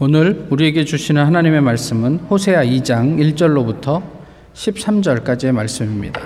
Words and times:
오늘 0.00 0.48
우리에게 0.50 0.84
주시는 0.84 1.24
하나님의 1.24 1.60
말씀은 1.60 2.16
호세아 2.28 2.64
2장 2.64 3.16
1절로부터 3.16 4.02
13절까지의 4.52 5.52
말씀입니다. 5.52 6.20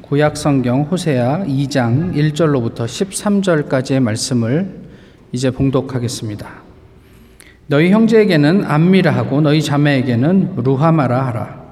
구약 0.00 0.38
성경 0.38 0.84
호세아 0.84 1.44
2장 1.44 2.14
1절로부터 2.14 2.86
13절까지의 2.86 4.00
말씀을 4.00 4.66
이제 5.32 5.50
봉독하겠습니다. 5.50 6.48
너희 7.66 7.90
형제에게는 7.90 8.64
암미라 8.64 9.10
하고 9.10 9.42
너희 9.42 9.60
자매에게는 9.60 10.54
루하마라 10.64 11.26
하라. 11.26 11.64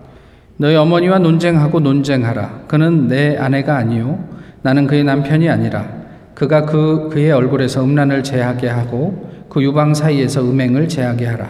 너희 0.59 0.77
어머니와 0.77 1.21
논쟁하고 1.21 1.81
논쟁하라. 1.81 2.65
그는 2.69 3.09
내 3.09 3.39
아내가 3.39 3.79
아니요 3.79 4.23
나는 4.61 4.87
그의 4.87 5.05
남편이 5.05 5.49
아니라 5.49 5.89
그가 6.35 6.67
그 6.67 7.09
그의 7.11 7.33
얼굴에서 7.33 7.83
음란을 7.83 8.23
제하게 8.23 8.69
하고 8.69 9.35
그 9.57 9.63
유방 9.63 9.95
사이에서 9.95 10.43
음행을 10.43 10.87
제하게 10.87 11.25
하라. 11.25 11.49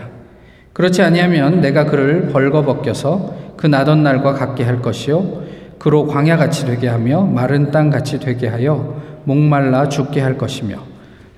그렇지 0.73 1.03
아니하면 1.03 1.61
내가 1.61 1.87
그를 1.87 2.29
벌거벗겨서 2.29 3.35
그 3.57 3.67
나던 3.67 4.05
날과 4.05 4.33
같게 4.35 4.63
할 4.63 4.81
것이요 4.81 5.43
그로 5.81 6.07
광야 6.07 6.37
같이 6.37 6.67
되게 6.67 6.87
하며 6.87 7.23
마른 7.23 7.73
땅 7.73 7.91
같이 7.91 8.21
되게 8.21 8.47
하여 8.47 9.03
목말라 9.25 9.89
죽게 9.89 10.21
할 10.21 10.39
것이며 10.39 10.77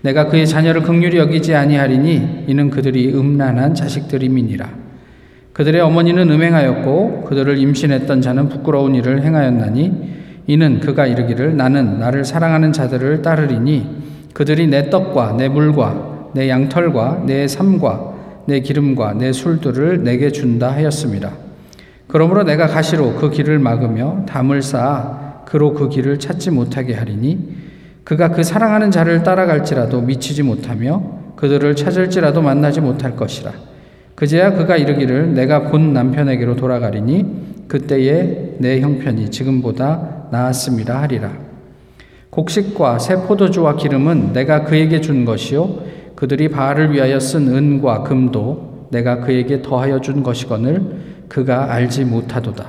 내가 0.03 0.27
그의 0.27 0.47
자녀를 0.47 0.83
극률히 0.83 1.17
여기지 1.17 1.55
아니하리니 1.55 2.45
이는 2.49 2.69
그들이 2.69 3.15
음란한 3.15 3.75
자식들임이니라 3.75 4.69
그들의 5.55 5.81
어머니는 5.81 6.31
음행하였고 6.31 7.25
그들을 7.25 7.57
임신했던 7.57 8.21
자는 8.21 8.51
부끄러운 8.51 8.95
일을 8.95 9.23
행하였나니 9.23 9.93
이는 10.47 10.81
그가 10.81 11.07
이르기를 11.07 11.57
나는 11.57 11.99
나를 11.99 12.27
사랑하는 12.27 12.75
자들을 12.75 13.23
따르리니 13.23 13.87
그들이 14.35 14.67
내 14.67 14.91
떡과 14.91 15.37
내 15.39 15.49
물과 15.49 16.08
내 16.35 16.49
양털과 16.49 17.25
내 17.27 17.49
삶과 17.49 18.15
내 18.47 18.61
기름과 18.61 19.15
내 19.15 19.33
술들을 19.33 20.05
내게 20.05 20.31
준다 20.31 20.71
하였습니다. 20.71 21.33
그러므로 22.07 22.43
내가 22.43 22.67
가시로 22.67 23.15
그 23.15 23.31
길을 23.31 23.59
막으며 23.59 24.25
담을 24.27 24.63
쌓아 24.63 25.43
그로 25.45 25.75
그 25.75 25.89
길을 25.89 26.19
찾지 26.19 26.51
못하게 26.51 26.95
하리니 26.95 27.57
그가 28.05 28.31
그 28.31 28.43
사랑하는 28.43 28.91
자를 28.91 29.23
따라갈지라도 29.23 30.01
미치지 30.01 30.43
못하며 30.43 31.03
그들을 31.37 31.77
찾을지라도 31.77 32.41
만나지 32.41 32.81
못할 32.81 33.15
것이라. 33.15 33.53
그제야 34.15 34.55
그가 34.55 34.77
이르기를 34.77 35.35
내가 35.35 35.65
본 35.65 35.93
남편에게로 35.93 36.57
돌아가리니 36.57 37.67
그때에 37.69 38.57
내 38.59 38.81
형편이 38.81 39.31
지금보다 39.31 40.29
나았습니다 40.33 41.01
하리라. 41.03 41.31
곡식과 42.31 42.99
새 42.99 43.17
포도주와 43.17 43.77
기름은 43.77 44.33
내가 44.33 44.65
그에게 44.65 45.01
준 45.01 45.25
것이요 45.25 45.98
그들이 46.19 46.49
바알을 46.49 46.93
위하여 46.93 47.21
쓴 47.21 47.47
은과 47.47 48.03
금도 48.03 48.89
내가 48.91 49.21
그에게 49.21 49.63
더하여 49.63 50.01
준 50.01 50.25
것이거늘 50.25 50.83
그가 51.29 51.73
알지 51.73 52.07
못하도다. 52.07 52.67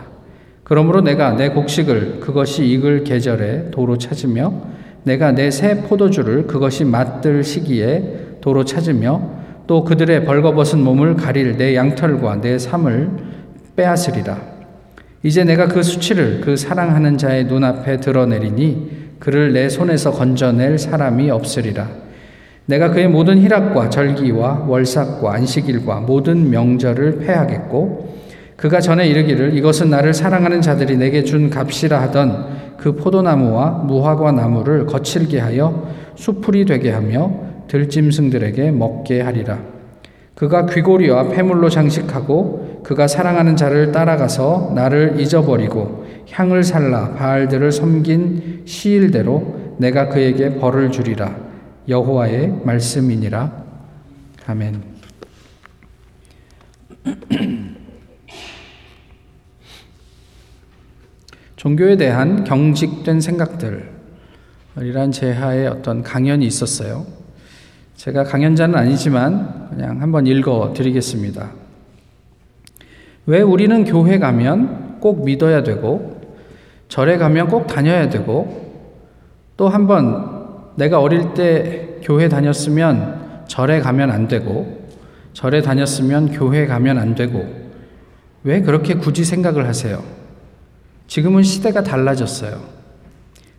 그러므로 0.64 1.02
내가 1.02 1.32
내 1.32 1.50
곡식을 1.50 2.20
그것이 2.20 2.68
익을 2.68 3.04
계절에 3.04 3.72
도로 3.72 3.98
찾으며 3.98 4.54
내가 5.02 5.32
내 5.32 5.50
새 5.50 5.82
포도주를 5.82 6.46
그것이 6.46 6.86
맛들 6.86 7.44
시기에 7.44 8.38
도로 8.40 8.66
찾으며 8.66 9.20
또 9.66 9.84
그들의 9.84 10.26
벌거벗은 10.26 10.84
몸을 10.84 11.16
가릴 11.16 11.58
내 11.58 11.76
양털과 11.76 12.42
내 12.42 12.60
삶을 12.60 13.10
빼앗으리라. 13.76 14.38
이제 15.24 15.44
내가 15.44 15.68
그 15.68 15.82
수치를 15.82 16.42
그 16.42 16.56
사랑하는 16.56 17.18
자의 17.18 17.46
눈앞에 17.46 17.98
드러내리니 17.98 19.16
그를 19.18 19.54
내 19.54 19.70
손에서 19.70 20.12
건져낼 20.12 20.78
사람이 20.78 21.32
없으리라. 21.32 22.09
내가 22.70 22.92
그의 22.92 23.08
모든 23.08 23.40
희락과 23.40 23.90
절기와 23.90 24.66
월삭과 24.68 25.34
안식일과 25.34 26.02
모든 26.02 26.52
명절을 26.52 27.18
패하겠고 27.18 28.20
그가 28.58 28.80
전에 28.80 29.08
이르기를 29.08 29.58
이것은 29.58 29.90
나를 29.90 30.14
사랑하는 30.14 30.62
자들이 30.62 30.98
내게 30.98 31.24
준 31.24 31.50
값이라 31.50 32.00
하던 32.04 32.76
그 32.78 32.96
포도나무와 32.96 33.86
무화과 33.88 34.34
나무를 34.34 34.86
거칠게 34.86 35.40
하여 35.40 35.90
수풀이 36.14 36.66
되게 36.66 36.92
하며 36.92 37.32
들짐승들에게 37.68 38.70
먹게 38.70 39.22
하리라. 39.22 39.58
그가 40.36 40.68
귀고리와 40.68 41.30
폐물로 41.30 41.70
장식하고 41.70 42.82
그가 42.84 43.08
사랑하는 43.08 43.56
자를 43.56 43.92
따라가서 43.92 44.74
나를 44.76 45.20
잊어버리고 45.20 46.06
향을 46.30 46.64
살라 46.64 47.16
바알들을 47.16 47.72
섬긴 47.72 48.62
시일대로 48.66 49.56
내가 49.78 50.10
그에게 50.10 50.54
벌을 50.60 50.92
주리라. 50.92 51.49
여호와의 51.90 52.62
말씀이니라. 52.64 53.52
아멘. 54.46 54.82
종교에 61.56 61.98
대한 61.98 62.44
경직된 62.44 63.20
생각들이란 63.22 65.12
제하의 65.12 65.68
어떤 65.68 66.04
강연이 66.04 66.46
있었어요. 66.46 67.08
제가 67.96 68.24
강연자는 68.24 68.76
아니지만 68.76 69.70
그냥 69.70 70.02
한번 70.02 70.28
읽어 70.28 70.74
드리겠습니다. 70.76 71.52
왜 73.26 73.42
우리는 73.42 73.84
교회 73.84 74.20
가면 74.20 75.00
꼭 75.00 75.26
믿어야 75.26 75.64
되고 75.64 76.22
절에 76.88 77.18
가면 77.18 77.48
꼭 77.48 77.68
다녀야 77.68 78.10
되고 78.10 78.70
또 79.58 79.68
한번 79.68 80.39
내가 80.80 81.02
어릴 81.02 81.34
때 81.34 82.00
교회 82.02 82.30
다녔으면 82.30 83.44
절에 83.48 83.82
가면 83.82 84.12
안 84.12 84.30
되고, 84.30 84.88
절에 85.34 85.62
다녔으면 85.62 86.32
교회 86.32 86.66
가면 86.68 86.98
안 86.98 87.16
되고, 87.16 87.46
왜 88.44 88.62
그렇게 88.62 88.94
굳이 88.94 89.26
생각을 89.26 89.68
하세요? 89.68 90.02
지금은 91.08 91.44
시대가 91.44 91.84
달라졌어요. 91.84 92.62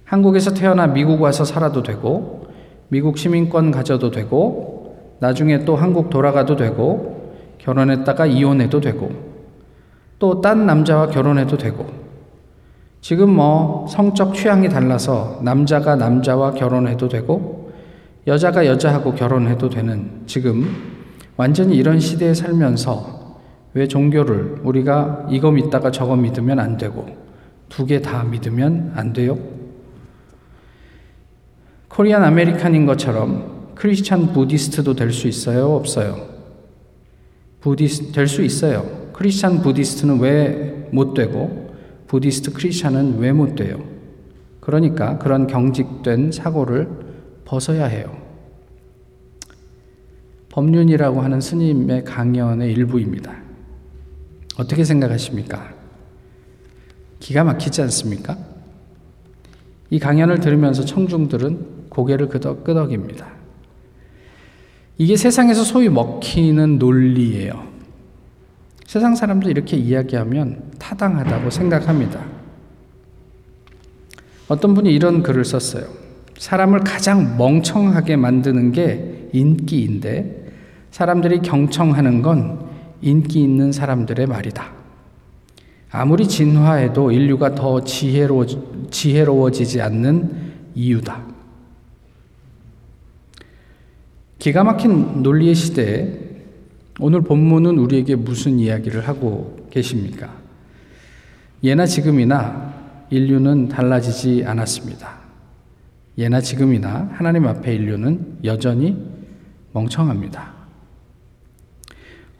한국에서 0.05 0.55
태어나 0.55 0.87
미국 0.87 1.21
와서 1.21 1.45
살아도 1.45 1.83
되고, 1.83 2.47
미국 2.89 3.19
시민권 3.19 3.71
가져도 3.71 4.11
되고, 4.11 4.97
나중에 5.21 5.67
또 5.67 5.77
한국 5.77 6.09
돌아가도 6.09 6.57
되고, 6.57 7.35
결혼했다가 7.59 8.25
이혼해도 8.25 8.81
되고, 8.81 9.11
또 10.19 10.41
딴 10.41 10.65
남자와 10.65 11.09
결혼해도 11.09 11.59
되고, 11.59 11.87
지금 13.01 13.35
뭐 13.35 13.87
성적 13.89 14.35
취향이 14.35 14.69
달라서 14.69 15.41
남자가 15.43 15.97
남자와 15.97 16.53
결혼해도 16.53 17.09
되고 17.09 17.73
여자가 18.27 18.67
여자하고 18.67 19.15
결혼해도 19.15 19.71
되는 19.71 20.23
지금 20.27 20.69
완전히 21.37 21.77
이런 21.77 21.99
시대에 21.99 22.35
살면서 22.35 23.39
왜 23.73 23.89
종교를 23.89 24.61
우리가 24.63 25.27
이거 25.31 25.51
믿다가 25.51 25.91
저거 25.91 26.17
믿으면 26.17 26.59
안 26.59 26.77
되고 26.77 27.07
두 27.69 27.87
개 27.87 28.01
다 28.03 28.25
믿으면 28.25 28.93
안 28.97 29.13
돼요? 29.13 29.39
Korean 31.89 32.23
American인 32.25 32.85
것처럼 32.87 33.71
Christian 33.75 34.33
Buddhist도 34.33 34.95
될 34.95 35.13
수 35.13 35.27
있어요? 35.29 35.75
없어요? 35.75 36.17
Buddhist 37.61 38.13
될 38.13 38.27
수 38.27 38.43
있어요. 38.43 38.85
Christian 39.13 39.63
Buddhist는 39.63 40.19
왜 40.21 40.89
못 40.93 41.15
되고 41.15 41.70
Buddhist 42.11 42.55
Christian은 42.55 43.19
왜 43.21 43.31
못 43.31 43.55
돼요? 43.55 43.85
그러니까 44.59 45.17
그런 45.19 45.47
경직된 45.47 46.33
사고를 46.33 46.89
벗어야 47.45 47.85
해요. 47.85 48.21
법륜이라고 50.49 51.21
하는 51.21 51.41
스님의 51.41 52.03
강연의 52.05 52.73
일부입니다. 52.73 53.37
어떻게 54.59 54.83
생각하십니까? 54.83 55.73
기가 57.21 57.45
막히지 57.45 57.81
않습니까? 57.83 58.37
이 59.91 60.01
강연을 60.01 60.41
들으면서 60.41 60.85
청중들은 60.85 61.91
고개를 61.91 62.29
끄덕, 62.29 62.65
끄덕입니다. 62.65 63.29
이게 64.99 65.17
세상에서 65.17 65.63
소위 65.63 65.89
먹히는 65.89 66.81
논리예요. 66.81 67.70
세상 68.91 69.15
사람들 69.15 69.49
이렇게 69.49 69.77
이야기하면 69.77 70.73
타당하다고 70.81 71.49
생각합니다. 71.51 72.27
어떤 74.49 74.75
분이 74.75 74.93
이런 74.93 75.23
글을 75.23 75.45
썼어요. 75.45 75.85
사람을 76.37 76.81
가장 76.81 77.37
멍청하게 77.39 78.17
만드는 78.17 78.73
게 78.73 79.29
인기인데 79.33 80.55
사람들이 80.91 81.39
경청하는 81.39 82.21
건 82.23 82.69
인기 83.01 83.45
있는 83.45 83.71
사람들의 83.71 84.27
말이다. 84.27 84.73
아무리 85.93 86.27
진화해도 86.27 87.13
인류가 87.13 87.55
더 87.55 87.85
지혜로, 87.85 88.45
지혜로워지지 88.91 89.83
않는 89.83 90.53
이유다. 90.75 91.27
기가 94.41 94.65
막힌 94.65 95.23
논리의 95.23 95.55
시대에 95.55 96.20
오늘 97.01 97.23
본문은 97.23 97.79
우리에게 97.79 98.15
무슨 98.15 98.59
이야기를 98.59 99.09
하고 99.09 99.57
계십니까? 99.71 100.31
예나 101.65 101.87
지금이나 101.87 102.75
인류는 103.09 103.69
달라지지 103.69 104.45
않았습니다. 104.47 105.19
예나 106.19 106.41
지금이나 106.41 107.09
하나님 107.13 107.47
앞에 107.47 107.75
인류는 107.75 108.39
여전히 108.45 108.97
멍청합니다. 109.73 110.53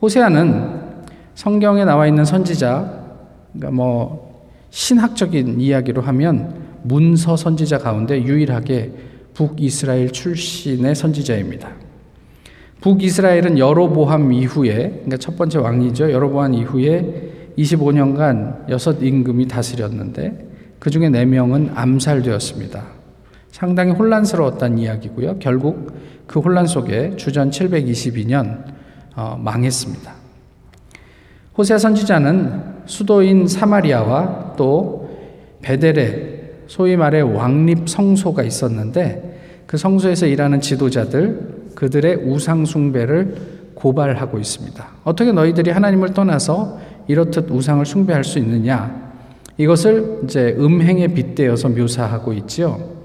호세아는 0.03 0.91
성경에 1.35 1.85
나와 1.85 2.07
있는 2.07 2.25
선지자, 2.25 3.01
그러니까 3.53 3.71
뭐 3.71 4.47
신학적인 4.69 5.61
이야기로 5.61 6.03
하면 6.03 6.69
문서 6.83 7.37
선지자 7.37 7.79
가운데 7.79 8.23
유일하게 8.23 8.93
북이스라엘 9.35 10.11
출신의 10.11 10.95
선지자입니다. 10.95 11.71
북이스라엘은 12.81 13.59
여로보함 13.59 14.33
이후에, 14.33 14.75
그러니까 14.91 15.17
첫 15.19 15.37
번째 15.37 15.59
왕이죠. 15.59 16.11
여로보함 16.13 16.55
이후에 16.55 17.53
25년간 17.59 18.71
여섯 18.71 19.03
임금이 19.03 19.49
다스렸는데 19.49 20.49
그 20.79 20.89
중에 20.89 21.11
네 21.11 21.27
명은 21.27 21.73
암살되었습니다. 21.75 22.83
상당히 23.51 23.93
혼란스러웠다는 23.93 24.79
이야기고요. 24.79 25.39
결국 25.41 25.93
그 26.27 26.41
혼란 26.41 26.67
속에 26.67 27.17
주전 27.17 27.51
722년 27.51 28.65
어, 29.15 29.39
망했습니다. 29.39 30.15
호세 31.59 31.77
선지자는 31.77 32.63
수도인 32.87 33.47
사마리아와 33.47 34.55
또 34.57 35.11
베델에 35.61 36.41
소위 36.69 36.97
말해 36.97 37.21
왕립 37.21 37.89
성소가 37.89 38.43
있었는데 38.45 39.65
그 39.67 39.77
성소에서 39.77 40.27
일하는 40.27 40.61
지도자들 40.61 41.60
그들의 41.75 42.17
우상 42.27 42.65
숭배를 42.65 43.61
고발하고 43.75 44.39
있습니다. 44.39 44.87
어떻게 45.05 45.33
너희들이 45.33 45.71
하나님을 45.71 46.13
떠나서 46.13 46.79
이렇듯 47.09 47.51
우상을 47.51 47.85
숭배할 47.85 48.25
수 48.25 48.39
있느냐? 48.39 49.11
이것을 49.57 50.21
이제 50.25 50.55
음행에 50.59 51.09
빗대어서 51.09 51.71
묘사하고 51.71 52.33
있지요. 52.35 53.01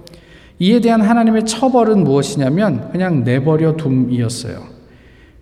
이에 0.59 0.79
대한 0.79 1.01
하나님의 1.01 1.45
처벌은 1.45 2.03
무엇이냐면 2.03 2.89
그냥 2.91 3.23
내버려 3.23 3.75
둠이었어요. 3.75 4.75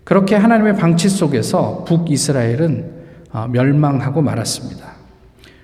그렇게 0.02 0.34
하나님의 0.34 0.76
방치 0.76 1.08
속에서 1.08 1.84
북이스라엘은 1.86 2.92
아, 3.32 3.48
멸망하고 3.48 4.22
말았습니다. 4.22 4.92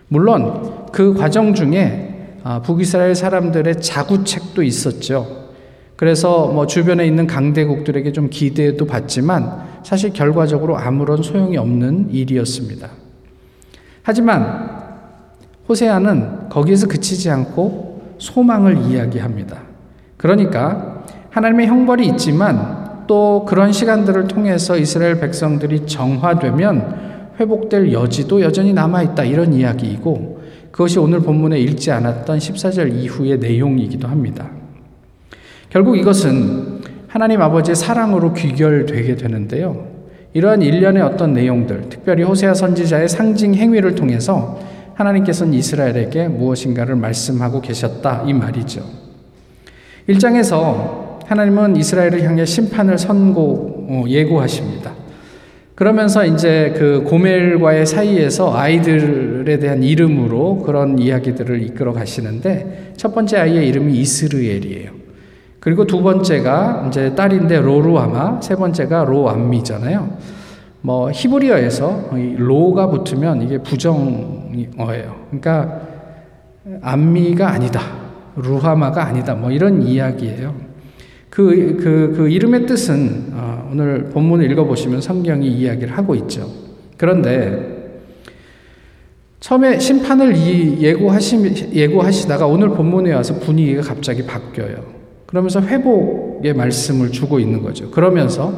물론 0.09 0.87
그 0.93 1.15
과정 1.15 1.55
중에 1.55 2.39
아, 2.43 2.61
북이스라엘 2.62 3.15
사람들의 3.15 3.81
자구책도 3.81 4.62
있었죠. 4.62 5.40
그래서 6.00 6.47
뭐 6.47 6.67
주변에 6.67 7.06
있는 7.06 7.26
강대국들에게 7.26 8.12
좀 8.12 8.31
기대도 8.31 8.87
받지만 8.87 9.64
사실 9.82 10.14
결과적으로 10.14 10.79
아무런 10.79 11.23
소용이 11.23 11.58
없는 11.58 12.08
일이었습니다. 12.11 12.88
하지만 14.02 14.81
호세아는 15.69 16.49
거기에서 16.49 16.88
그치지 16.88 17.29
않고 17.29 18.14
소망을 18.17 18.79
이야기합니다. 18.79 19.58
그러니까 20.17 21.05
하나님의 21.29 21.67
형벌이 21.67 22.06
있지만 22.06 23.05
또 23.06 23.44
그런 23.47 23.70
시간들을 23.70 24.26
통해서 24.26 24.79
이스라엘 24.79 25.20
백성들이 25.20 25.87
정화되면 25.87 27.35
회복될 27.38 27.93
여지도 27.93 28.41
여전히 28.41 28.73
남아있다. 28.73 29.25
이런 29.25 29.52
이야기이고 29.52 30.41
그것이 30.70 30.99
오늘 30.99 31.20
본문에 31.20 31.61
읽지 31.61 31.91
않았던 31.91 32.38
14절 32.38 32.91
이후의 32.94 33.38
내용이기도 33.38 34.08
합니다. 34.08 34.60
결국 35.71 35.97
이것은 35.97 36.81
하나님 37.07 37.41
아버지의 37.41 37.77
사랑으로 37.77 38.35
귀결되게 38.35 39.15
되는데요. 39.15 39.87
이러한 40.33 40.63
일련의 40.63 41.03
어떤 41.03 41.33
내용들, 41.33 41.89
특별히 41.89 42.25
호세아 42.25 42.55
선지자의 42.55 43.09
상징 43.09 43.55
행위를 43.55 43.95
통해서 43.95 44.59
하나님께서는 44.95 45.55
이스라엘에게 45.55 46.29
무엇인가를 46.29 46.97
말씀하고 46.97 47.61
계셨다 47.61 48.25
이 48.27 48.33
말이죠. 48.33 48.85
1장에서 50.09 51.21
하나님은 51.27 51.77
이스라엘을 51.77 52.23
향해 52.25 52.45
심판을 52.45 52.99
선고 52.99 53.87
어, 53.89 54.05
예고하십니다. 54.09 54.93
그러면서 55.77 56.25
이제 56.27 56.75
그 56.77 57.05
고멜과의 57.05 57.87
사이에서 57.87 58.55
아이들에 58.55 59.59
대한 59.61 59.83
이름으로 59.83 60.59
그런 60.59 60.99
이야기들을 60.99 61.63
이끌어 61.63 61.93
가시는데 61.93 62.95
첫 62.97 63.15
번째 63.15 63.39
아이의 63.39 63.69
이름이 63.69 63.97
이스르엘이에요. 63.99 65.10
그리고 65.61 65.87
두 65.87 66.03
번째가 66.03 66.87
이제 66.89 67.15
딸인데 67.15 67.61
로루아마, 67.61 68.41
세 68.41 68.57
번째가 68.57 69.05
로암미잖아요. 69.05 70.19
뭐 70.83 71.11
히브리어에서 71.11 72.11
로가 72.39 72.89
붙으면 72.89 73.43
이게 73.43 73.59
부정어예요. 73.59 75.27
그러니까 75.29 75.81
암미가 76.81 77.51
아니다. 77.51 77.81
루하마가 78.37 79.05
아니다. 79.05 79.35
뭐 79.35 79.51
이런 79.51 79.83
이야기예요. 79.83 80.55
그, 81.29 81.77
그, 81.81 82.15
그 82.17 82.29
이름의 82.29 82.67
뜻은 82.67 83.33
어, 83.35 83.69
오늘 83.71 84.09
본문을 84.11 84.51
읽어보시면 84.51 85.01
성경이 85.01 85.47
이야기를 85.47 85.97
하고 85.97 86.15
있죠. 86.17 86.49
그런데 86.97 87.79
처음에 89.39 89.79
심판을 89.79 90.37
예고하시, 90.81 91.73
예고하시다가 91.73 92.47
오늘 92.47 92.71
본문에 92.71 93.12
와서 93.12 93.35
분위기가 93.39 93.83
갑자기 93.83 94.25
바뀌어요. 94.27 95.00
그러면서 95.31 95.61
회복의 95.61 96.55
말씀을 96.55 97.12
주고 97.12 97.38
있는 97.38 97.62
거죠. 97.62 97.91
그러면서 97.93 98.53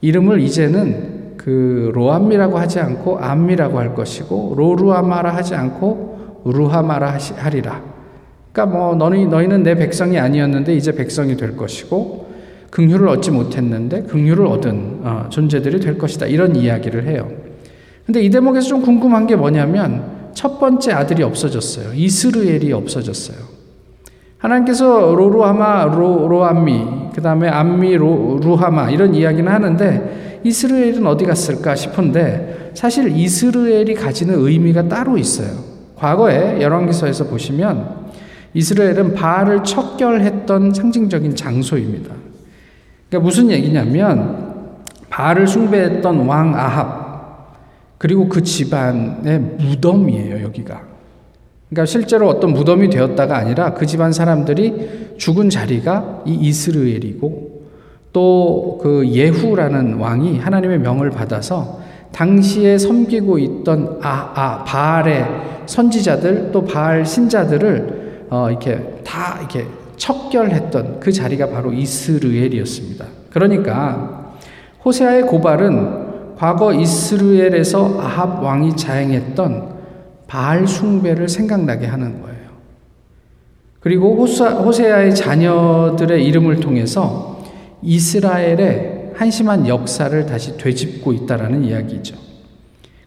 이름을 0.00 0.40
이제는 0.40 1.34
그 1.36 1.90
로암미라고 1.92 2.56
하지 2.56 2.78
않고 2.78 3.18
암미라고 3.18 3.78
할 3.78 3.94
것이고 3.96 4.54
로루아마라 4.56 5.34
하지 5.34 5.56
않고 5.56 6.42
루하마라 6.44 7.18
하리라. 7.36 7.82
그러니까 8.52 8.78
뭐 8.78 8.94
너희 8.94 9.26
너희는 9.26 9.64
내 9.64 9.74
백성이 9.74 10.18
아니었는데 10.18 10.74
이제 10.76 10.92
백성이 10.92 11.36
될 11.36 11.56
것이고 11.56 12.28
긍휼을 12.70 13.08
얻지 13.08 13.32
못했는데 13.32 14.02
긍휼을 14.02 14.46
얻은 14.46 15.00
어, 15.02 15.26
존재들이 15.30 15.80
될 15.80 15.98
것이다. 15.98 16.26
이런 16.26 16.54
이야기를 16.54 17.08
해요. 17.08 17.28
근데 18.06 18.22
이 18.22 18.30
대목에서 18.30 18.68
좀 18.68 18.82
궁금한 18.82 19.26
게 19.26 19.34
뭐냐면 19.34 20.30
첫 20.32 20.60
번째 20.60 20.92
아들이 20.92 21.24
없어졌어요. 21.24 21.92
이스르엘이 21.94 22.72
없어졌어요. 22.72 23.57
하나님께서 24.38 25.14
로루하마, 25.14 25.84
로, 25.86 26.28
로암미, 26.28 27.10
그 27.14 27.20
다음에 27.20 27.48
암미, 27.48 27.96
로, 27.96 28.38
루하마 28.42 28.90
이런 28.90 29.14
이야기는 29.14 29.50
하는데 29.50 30.40
이스라엘은 30.44 31.06
어디 31.06 31.24
갔을까 31.24 31.74
싶은데 31.74 32.70
사실 32.74 33.16
이스라엘이 33.16 33.94
가지는 33.94 34.38
의미가 34.38 34.88
따로 34.88 35.18
있어요. 35.18 35.48
과거에 35.96 36.62
열왕기서에서 36.62 37.24
보시면 37.24 38.08
이스라엘은 38.54 39.14
바알을 39.14 39.64
척결했던 39.64 40.72
상징적인 40.72 41.34
장소입니다. 41.34 42.14
그러니까 43.08 43.26
무슨 43.26 43.50
얘기냐면 43.50 44.76
바알을 45.10 45.48
숭배했던 45.48 46.26
왕 46.26 46.54
아합 46.54 47.08
그리고 47.98 48.28
그 48.28 48.42
집안의 48.42 49.40
무덤이에요, 49.58 50.44
여기가. 50.44 50.80
그러니까 51.68 51.86
실제로 51.86 52.28
어떤 52.28 52.52
무덤이 52.52 52.90
되었다가 52.90 53.36
아니라 53.36 53.74
그 53.74 53.86
집안 53.86 54.12
사람들이 54.12 55.14
죽은 55.18 55.50
자리가 55.50 56.22
이 56.26 56.34
이스라엘이고 56.34 57.58
또 58.12 58.68
그 58.78 59.06
예후라는 59.08 59.94
왕이 59.94 60.38
하나님의 60.38 60.78
명을 60.78 61.10
받아서 61.10 61.80
당시에 62.12 62.78
섬기고 62.78 63.38
있던 63.38 63.98
아, 64.02 64.32
아, 64.34 64.64
바알의 64.64 65.26
선지자들 65.66 66.50
또 66.52 66.64
바알 66.64 67.04
신자들을 67.04 68.26
어, 68.30 68.48
이렇게 68.50 69.00
다 69.04 69.36
이렇게 69.38 69.66
척결했던 69.96 71.00
그 71.00 71.12
자리가 71.12 71.50
바로 71.50 71.72
이스르엘이었습니다. 71.72 73.04
그러니까 73.30 74.34
호세아의 74.84 75.22
고발은 75.22 76.36
과거 76.36 76.72
이스르엘에서 76.72 78.00
아합 78.00 78.42
왕이 78.42 78.76
자행했던 78.76 79.77
바알 80.28 80.68
숭배를 80.68 81.28
생각나게 81.28 81.86
하는 81.86 82.22
거예요. 82.22 82.38
그리고 83.80 84.14
호세아의 84.14 85.14
자녀들의 85.14 86.24
이름을 86.24 86.60
통해서 86.60 87.42
이스라엘의 87.82 89.12
한심한 89.14 89.66
역사를 89.66 90.26
다시 90.26 90.56
되짚고 90.56 91.12
있다라는 91.12 91.64
이야기죠. 91.64 92.16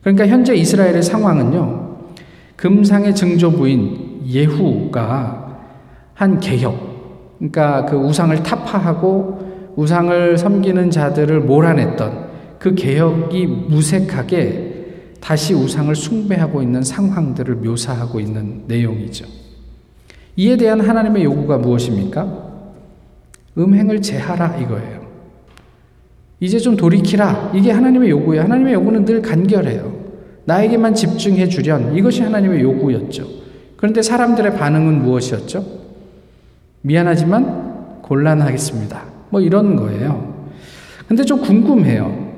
그러니까 0.01 0.27
현재 0.27 0.55
이스라엘의 0.55 1.03
상황은요. 1.03 1.97
금상의 2.55 3.15
증조부인 3.15 4.23
예후가 4.27 5.59
한 6.13 6.39
개혁, 6.39 7.37
그러니까 7.37 7.85
그 7.85 7.95
우상을 7.97 8.43
타파하고 8.43 9.73
우상을 9.75 10.37
섬기는 10.37 10.91
자들을 10.91 11.41
몰아냈던 11.41 12.29
그 12.59 12.75
개혁이 12.75 13.47
무색하게 13.47 14.70
다시 15.21 15.53
우상을 15.53 15.95
숭배하고 15.95 16.61
있는 16.61 16.83
상황들을 16.83 17.55
묘사하고 17.55 18.19
있는 18.19 18.63
내용이죠. 18.67 19.25
이에 20.35 20.57
대한 20.57 20.81
하나님의 20.81 21.23
요구가 21.23 21.59
무엇입니까? 21.59 22.49
음행을 23.57 24.01
제하라 24.01 24.57
이거예요. 24.57 25.01
이제 26.39 26.57
좀 26.57 26.75
돌이키라. 26.75 27.51
이게 27.53 27.71
하나님의 27.71 28.09
요구예요. 28.09 28.43
하나님의 28.43 28.73
요구는 28.73 29.05
늘 29.05 29.21
간결해요. 29.21 30.01
나에게만 30.45 30.95
집중해 30.95 31.47
주련. 31.49 31.95
이것이 31.95 32.23
하나님의 32.23 32.61
요구였죠. 32.61 33.27
그런데 33.77 34.01
사람들의 34.01 34.55
반응은 34.55 35.03
무엇이었죠? 35.03 35.63
미안하지만 36.81 38.01
곤란하겠습니다. 38.01 39.03
뭐 39.29 39.39
이런 39.39 39.75
거예요. 39.75 40.49
근데 41.07 41.23
좀 41.23 41.41
궁금해요. 41.41 42.31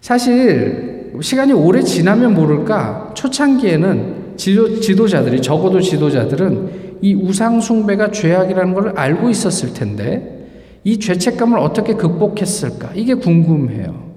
사실 0.00 0.93
시간이 1.20 1.52
오래 1.52 1.82
지나면 1.82 2.34
모를까 2.34 3.12
초창기에는 3.14 4.34
지도, 4.36 4.80
지도자들이 4.80 5.40
적어도 5.42 5.80
지도자들은 5.80 6.98
이 7.02 7.14
우상 7.14 7.60
숭배가 7.60 8.10
죄악이라는 8.10 8.74
걸 8.74 8.98
알고 8.98 9.30
있었을 9.30 9.74
텐데 9.74 10.48
이 10.82 10.98
죄책감을 10.98 11.58
어떻게 11.58 11.94
극복했을까 11.94 12.92
이게 12.94 13.14
궁금해요. 13.14 14.12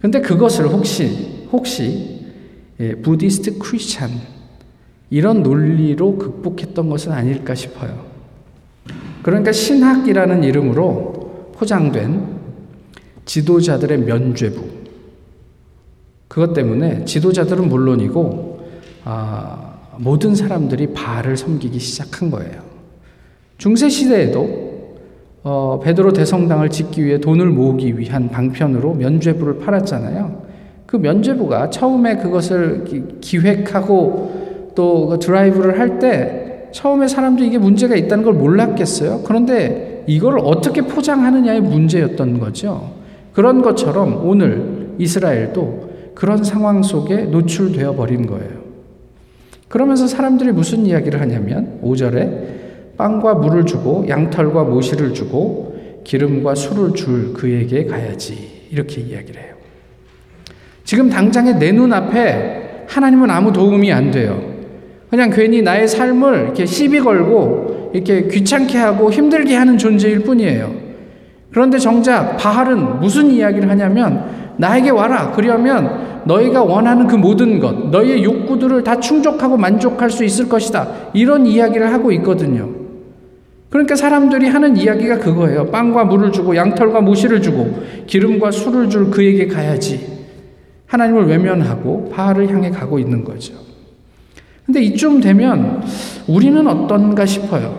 근데 0.00 0.20
그것을 0.20 0.68
혹시 0.68 1.46
혹시 1.52 2.26
예, 2.80 2.94
부디스트 2.94 3.58
크리스찬 3.58 4.10
이런 5.10 5.42
논리로 5.42 6.16
극복했던 6.16 6.88
것은 6.88 7.12
아닐까 7.12 7.54
싶어요. 7.54 8.06
그러니까 9.22 9.52
신학이라는 9.52 10.42
이름으로 10.42 11.52
포장된 11.54 12.40
지도자들의 13.24 13.98
면죄부. 13.98 14.81
그것 16.32 16.54
때문에 16.54 17.04
지도자들은 17.04 17.68
물론이고 17.68 18.60
아, 19.04 19.74
모든 19.98 20.34
사람들이 20.34 20.94
바알을 20.94 21.36
섬기기 21.36 21.78
시작한 21.78 22.30
거예요. 22.30 22.62
중세 23.58 23.90
시대에도 23.90 24.96
어, 25.42 25.78
베드로 25.84 26.14
대성당을 26.14 26.70
짓기 26.70 27.04
위해 27.04 27.20
돈을 27.20 27.50
모으기 27.50 27.98
위한 27.98 28.30
방편으로 28.30 28.94
면죄부를 28.94 29.58
팔았잖아요. 29.58 30.44
그 30.86 30.96
면죄부가 30.96 31.68
처음에 31.68 32.16
그것을 32.16 33.18
기획하고 33.20 34.70
또그 34.74 35.18
드라이브를 35.18 35.78
할 35.78 35.98
때 35.98 36.68
처음에 36.72 37.08
사람들이 37.08 37.48
이게 37.48 37.58
문제가 37.58 37.94
있다는 37.94 38.24
걸 38.24 38.32
몰랐겠어요. 38.32 39.20
그런데 39.24 40.02
이걸 40.06 40.38
어떻게 40.38 40.80
포장하느냐의 40.80 41.60
문제였던 41.60 42.40
거죠. 42.40 42.90
그런 43.34 43.60
것처럼 43.60 44.26
오늘 44.26 44.94
이스라엘도 44.96 45.91
그런 46.14 46.44
상황 46.44 46.82
속에 46.82 47.24
노출되어 47.24 47.94
버린 47.94 48.26
거예요. 48.26 48.62
그러면서 49.68 50.06
사람들이 50.06 50.52
무슨 50.52 50.84
이야기를 50.84 51.20
하냐면 51.20 51.80
5절에 51.82 52.96
빵과 52.96 53.34
물을 53.34 53.64
주고 53.64 54.04
양털과 54.06 54.64
모시를 54.64 55.14
주고 55.14 56.02
기름과 56.04 56.54
술을 56.54 56.94
줄 56.94 57.32
그에게 57.32 57.86
가야지 57.86 58.68
이렇게 58.70 59.00
이야기를 59.00 59.40
해요. 59.40 59.54
지금 60.84 61.08
당장에 61.08 61.54
내 61.54 61.72
눈앞에 61.72 62.84
하나님은 62.88 63.30
아무 63.30 63.52
도움이 63.52 63.90
안 63.92 64.10
돼요. 64.10 64.52
그냥 65.08 65.30
괜히 65.30 65.62
나의 65.62 65.88
삶을 65.88 66.40
이렇게 66.44 66.66
시비 66.66 67.00
걸고 67.00 67.90
이렇게 67.94 68.26
귀찮게 68.28 68.78
하고 68.78 69.10
힘들게 69.10 69.54
하는 69.54 69.78
존재일 69.78 70.20
뿐이에요. 70.20 70.74
그런데 71.50 71.78
정작 71.78 72.36
바할은 72.36 73.00
무슨 73.00 73.30
이야기를 73.30 73.68
하냐면 73.68 74.41
나에게 74.56 74.90
와라. 74.90 75.32
그러면 75.34 76.22
너희가 76.24 76.62
원하는 76.62 77.06
그 77.06 77.16
모든 77.16 77.58
것, 77.58 77.90
너희의 77.90 78.22
욕구들을 78.24 78.84
다 78.84 79.00
충족하고 79.00 79.56
만족할 79.56 80.10
수 80.10 80.24
있을 80.24 80.48
것이다. 80.48 80.88
이런 81.14 81.46
이야기를 81.46 81.92
하고 81.92 82.12
있거든요. 82.12 82.68
그러니까 83.70 83.96
사람들이 83.96 84.48
하는 84.48 84.76
이야기가 84.76 85.18
그거예요. 85.18 85.70
빵과 85.70 86.04
물을 86.04 86.30
주고 86.30 86.54
양털과 86.54 87.00
모시를 87.00 87.40
주고 87.40 87.82
기름과 88.06 88.50
술을 88.50 88.90
줄 88.90 89.10
그에게 89.10 89.46
가야지. 89.46 90.22
하나님을 90.86 91.26
외면하고 91.26 92.10
바알을 92.10 92.50
향해 92.52 92.70
가고 92.70 92.98
있는 92.98 93.24
거죠. 93.24 93.54
근데 94.66 94.82
이쯤 94.82 95.20
되면 95.20 95.82
우리는 96.28 96.66
어떤가 96.66 97.24
싶어요. 97.24 97.74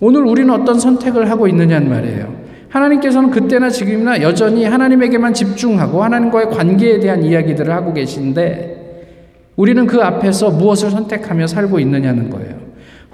오늘 0.00 0.24
우리는 0.24 0.52
어떤 0.52 0.80
선택을 0.80 1.30
하고 1.30 1.46
있느냐는 1.48 1.88
말이에요. 1.90 2.43
하나님께서는 2.74 3.30
그때나 3.30 3.70
지금이나 3.70 4.20
여전히 4.20 4.64
하나님에게만 4.64 5.32
집중하고 5.32 6.02
하나님과의 6.02 6.50
관계에 6.50 6.98
대한 6.98 7.22
이야기들을 7.22 7.72
하고 7.72 7.92
계신데 7.92 8.72
우리는 9.54 9.86
그 9.86 10.02
앞에서 10.02 10.50
무엇을 10.50 10.90
선택하며 10.90 11.46
살고 11.46 11.78
있느냐는 11.78 12.30
거예요. 12.30 12.56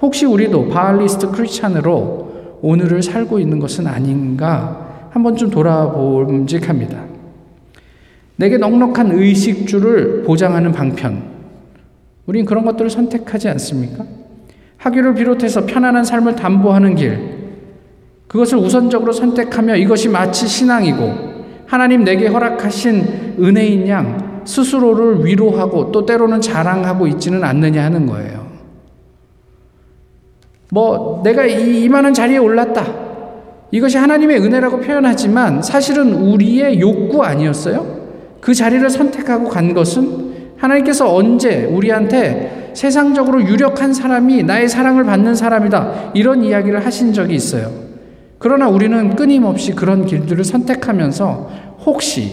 혹시 0.01 0.25
우리도 0.25 0.69
바알리스트 0.69 1.29
크리스찬으로 1.29 2.59
오늘을 2.63 3.03
살고 3.03 3.39
있는 3.39 3.59
것은 3.59 3.85
아닌가 3.85 5.09
한번 5.11 5.35
좀 5.35 5.51
돌아봄직합니다. 5.51 7.03
내게 8.37 8.57
넉넉한 8.57 9.11
의식주를 9.11 10.23
보장하는 10.23 10.71
방편, 10.71 11.21
우린 12.25 12.45
그런 12.45 12.65
것들을 12.65 12.89
선택하지 12.89 13.49
않습니까? 13.49 14.05
학위를 14.77 15.13
비롯해서 15.13 15.67
편안한 15.67 16.03
삶을 16.03 16.35
담보하는 16.35 16.95
길, 16.95 17.40
그것을 18.31 18.59
우선적으로 18.59 19.11
선택하며 19.11 19.75
이것이 19.75 20.07
마치 20.07 20.47
신앙이고 20.47 21.31
하나님 21.65 22.05
내게 22.05 22.27
허락하신 22.27 23.35
은혜인 23.37 23.89
양 23.89 24.41
스스로를 24.45 25.25
위로하고 25.25 25.91
또 25.91 26.05
때로는 26.05 26.39
자랑하고 26.39 27.07
있지는 27.07 27.43
않느냐 27.43 27.83
하는 27.83 28.05
거예요. 28.05 28.47
뭐 30.71 31.19
내가 31.25 31.45
이, 31.45 31.83
이만한 31.83 32.13
자리에 32.13 32.37
올랐다. 32.37 32.85
이것이 33.69 33.97
하나님의 33.97 34.37
은혜라고 34.37 34.79
표현하지만 34.79 35.61
사실은 35.61 36.13
우리의 36.13 36.79
욕구 36.79 37.23
아니었어요? 37.23 37.85
그 38.39 38.53
자리를 38.53 38.89
선택하고 38.89 39.49
간 39.49 39.73
것은 39.73 40.53
하나님께서 40.55 41.13
언제 41.13 41.65
우리한테 41.65 42.71
세상적으로 42.75 43.43
유력한 43.43 43.93
사람이 43.93 44.43
나의 44.43 44.69
사랑을 44.69 45.03
받는 45.03 45.35
사람이다. 45.35 46.11
이런 46.13 46.45
이야기를 46.45 46.85
하신 46.85 47.11
적이 47.11 47.35
있어요. 47.35 47.90
그러나 48.41 48.67
우리는 48.67 49.15
끊임없이 49.15 49.73
그런 49.73 50.07
길들을 50.07 50.43
선택하면서 50.43 51.49
혹시, 51.85 52.31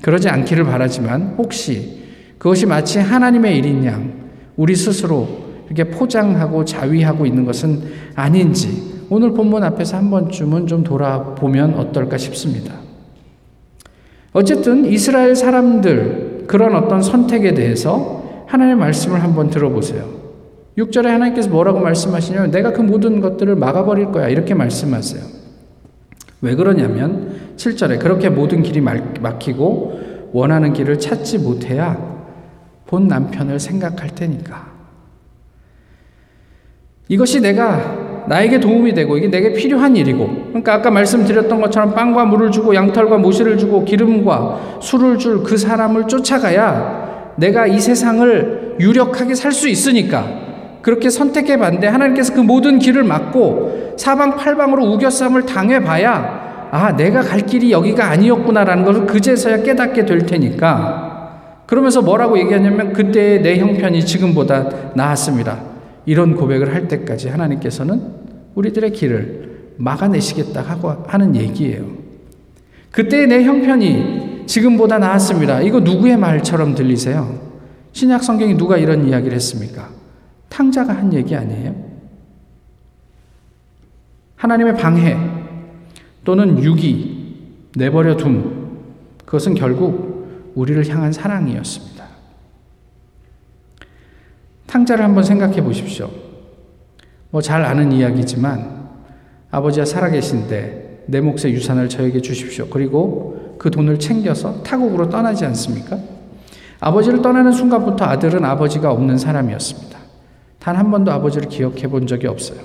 그러지 0.00 0.28
않기를 0.28 0.64
바라지만 0.64 1.34
혹시 1.36 2.00
그것이 2.38 2.64
마치 2.66 3.00
하나님의 3.00 3.58
일인 3.58 3.84
양 3.84 4.12
우리 4.56 4.76
스스로 4.76 5.28
이렇게 5.66 5.90
포장하고 5.90 6.64
자위하고 6.64 7.26
있는 7.26 7.44
것은 7.44 7.82
아닌지 8.14 9.04
오늘 9.10 9.32
본문 9.32 9.64
앞에서 9.64 9.96
한 9.96 10.10
번쯤은 10.10 10.68
좀 10.68 10.84
돌아보면 10.84 11.74
어떨까 11.74 12.18
싶습니다. 12.18 12.74
어쨌든 14.32 14.84
이스라엘 14.84 15.34
사람들, 15.34 16.44
그런 16.46 16.76
어떤 16.76 17.02
선택에 17.02 17.52
대해서 17.52 18.44
하나님의 18.46 18.78
말씀을 18.78 19.22
한번 19.22 19.50
들어보세요. 19.50 20.21
6절에 20.78 21.04
하나님께서 21.06 21.50
뭐라고 21.50 21.80
말씀하시냐면 21.80 22.50
내가 22.50 22.72
그 22.72 22.80
모든 22.80 23.20
것들을 23.20 23.54
막아버릴 23.56 24.06
거야. 24.06 24.28
이렇게 24.28 24.54
말씀하세요. 24.54 25.22
왜 26.40 26.54
그러냐면 26.54 27.36
7절에 27.56 27.98
그렇게 28.00 28.28
모든 28.30 28.62
길이 28.62 28.80
막히고 28.80 30.30
원하는 30.32 30.72
길을 30.72 30.98
찾지 30.98 31.38
못해야 31.38 31.98
본 32.86 33.06
남편을 33.06 33.60
생각할 33.60 34.14
테니까. 34.14 34.72
이것이 37.08 37.40
내가 37.40 38.24
나에게 38.28 38.60
도움이 38.60 38.94
되고 38.94 39.16
이게 39.18 39.28
내게 39.28 39.52
필요한 39.52 39.96
일이고 39.96 40.26
그러니까 40.48 40.74
아까 40.74 40.90
말씀드렸던 40.90 41.60
것처럼 41.60 41.94
빵과 41.94 42.24
물을 42.26 42.50
주고 42.50 42.74
양털과 42.74 43.18
모시를 43.18 43.58
주고 43.58 43.84
기름과 43.84 44.78
술을 44.80 45.18
줄 45.18 45.42
그 45.42 45.56
사람을 45.56 46.06
쫓아가야 46.06 47.34
내가 47.36 47.66
이 47.66 47.80
세상을 47.80 48.76
유력하게 48.80 49.34
살 49.34 49.52
수 49.52 49.68
있으니까 49.68 50.41
그렇게 50.82 51.10
선택해 51.10 51.58
봤는데 51.58 51.86
하나님께서 51.86 52.34
그 52.34 52.40
모든 52.40 52.78
길을 52.78 53.04
막고 53.04 53.94
사방팔방으로 53.96 54.84
우겨쌈을 54.92 55.46
당해 55.46 55.82
봐야 55.82 56.68
아 56.72 56.96
내가 56.96 57.20
갈 57.20 57.40
길이 57.40 57.70
여기가 57.70 58.10
아니었구나라는 58.10 58.84
것을 58.84 59.06
그제서야 59.06 59.62
깨닫게 59.62 60.04
될 60.04 60.26
테니까 60.26 61.12
그러면서 61.66 62.02
뭐라고 62.02 62.38
얘기하냐면 62.38 62.92
그때의 62.92 63.42
내 63.42 63.58
형편이 63.58 64.04
지금보다 64.04 64.68
나았습니다. 64.94 65.60
이런 66.04 66.36
고백을 66.36 66.74
할 66.74 66.88
때까지 66.88 67.28
하나님께서는 67.28 68.02
우리들의 68.54 68.92
길을 68.92 69.52
막아내시겠다 69.78 70.60
하고 70.60 70.94
하는 71.06 71.36
얘기예요. 71.36 71.84
그때 72.90 73.26
내 73.26 73.42
형편이 73.44 74.44
지금보다 74.46 74.98
나았습니다. 74.98 75.62
이거 75.62 75.80
누구의 75.80 76.18
말처럼 76.18 76.74
들리세요? 76.74 77.38
신약 77.92 78.22
성경이 78.22 78.56
누가 78.56 78.76
이런 78.76 79.06
이야기를 79.08 79.34
했습니까? 79.34 80.01
탕자가 80.52 80.92
한 80.94 81.12
얘기 81.14 81.34
아니에요? 81.34 81.74
하나님의 84.36 84.76
방해 84.76 85.16
또는 86.24 86.62
유기, 86.62 87.70
내버려 87.74 88.16
둠, 88.16 88.82
그것은 89.24 89.54
결국 89.54 90.52
우리를 90.54 90.86
향한 90.90 91.10
사랑이었습니다. 91.10 92.04
탕자를 94.66 95.04
한번 95.04 95.24
생각해 95.24 95.62
보십시오. 95.62 96.10
뭐 97.30 97.40
잘 97.40 97.64
아는 97.64 97.92
이야기지만 97.92 98.88
아버지가 99.50 99.86
살아계신데 99.86 101.04
내 101.06 101.20
몫의 101.22 101.54
유산을 101.54 101.88
저에게 101.88 102.20
주십시오. 102.20 102.66
그리고 102.68 103.56
그 103.58 103.70
돈을 103.70 103.98
챙겨서 103.98 104.62
타국으로 104.62 105.08
떠나지 105.08 105.46
않습니까? 105.46 105.98
아버지를 106.78 107.22
떠나는 107.22 107.52
순간부터 107.52 108.04
아들은 108.04 108.44
아버지가 108.44 108.90
없는 108.90 109.16
사람이었습니다. 109.16 110.01
단 110.62 110.76
한 110.76 110.92
번도 110.92 111.10
아버지를 111.10 111.48
기억해 111.48 111.88
본 111.88 112.06
적이 112.06 112.28
없어요. 112.28 112.60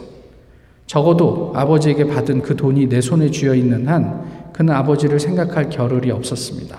적어도 0.85 1.51
아버지에게 1.55 2.05
받은 2.05 2.43
그 2.43 2.55
돈이 2.55 2.87
내 2.87 3.01
손에 3.01 3.31
쥐어 3.31 3.55
있는 3.55 3.87
한 3.87 4.51
그는 4.53 4.75
아버지를 4.75 5.19
생각할 5.19 5.71
겨를이 5.71 6.11
없었습니다. 6.11 6.77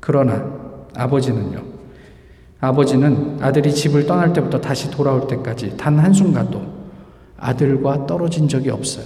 그러나 0.00 0.42
아버지는요. 0.94 1.62
아버지는 2.60 3.36
아들이 3.42 3.74
집을 3.74 4.06
떠날 4.06 4.32
때부터 4.32 4.58
다시 4.58 4.90
돌아올 4.90 5.26
때까지 5.26 5.76
단 5.76 5.98
한순간도 5.98 6.62
아들과 7.36 8.06
떨어진 8.06 8.48
적이 8.48 8.70
없어요. 8.70 9.04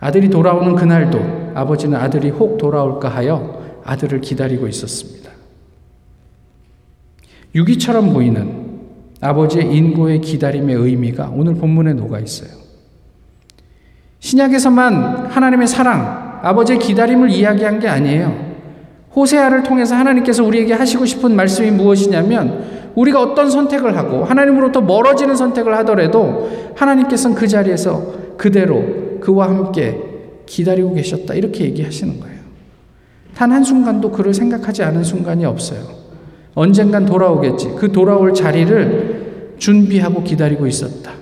아들이 0.00 0.30
돌아오는 0.30 0.74
그날도 0.74 1.52
아버지는 1.54 1.98
아들이 1.98 2.30
혹 2.30 2.56
돌아올까 2.56 3.10
하여 3.10 3.62
아들을 3.84 4.22
기다리고 4.22 4.66
있었습니다. 4.66 5.30
유기처럼 7.54 8.14
보이는 8.14 8.71
아버지의 9.22 9.74
인고의 9.74 10.20
기다림의 10.20 10.74
의미가 10.74 11.32
오늘 11.34 11.54
본문에 11.54 11.94
녹아 11.94 12.18
있어요. 12.18 12.50
신약에서만 14.18 15.26
하나님의 15.30 15.68
사랑, 15.68 16.40
아버지의 16.42 16.80
기다림을 16.80 17.30
이야기한 17.30 17.78
게 17.78 17.88
아니에요. 17.88 18.52
호세아를 19.14 19.62
통해서 19.62 19.94
하나님께서 19.94 20.44
우리에게 20.44 20.72
하시고 20.72 21.06
싶은 21.06 21.36
말씀이 21.36 21.70
무엇이냐면 21.70 22.90
우리가 22.96 23.22
어떤 23.22 23.50
선택을 23.50 23.96
하고 23.96 24.24
하나님으로부터 24.24 24.80
멀어지는 24.80 25.36
선택을 25.36 25.76
하더라도 25.78 26.50
하나님께서는 26.74 27.36
그 27.36 27.46
자리에서 27.46 28.36
그대로 28.36 29.20
그와 29.20 29.48
함께 29.48 29.98
기다리고 30.46 30.94
계셨다. 30.94 31.34
이렇게 31.34 31.64
얘기하시는 31.64 32.18
거예요. 32.18 32.38
단 33.36 33.52
한순간도 33.52 34.10
그를 34.10 34.34
생각하지 34.34 34.82
않은 34.82 35.04
순간이 35.04 35.44
없어요. 35.44 36.02
언젠간 36.54 37.06
돌아오겠지. 37.06 37.70
그 37.78 37.92
돌아올 37.92 38.34
자리를 38.34 39.11
준비하고 39.62 40.24
기다리고 40.24 40.66
있었다. 40.66 41.12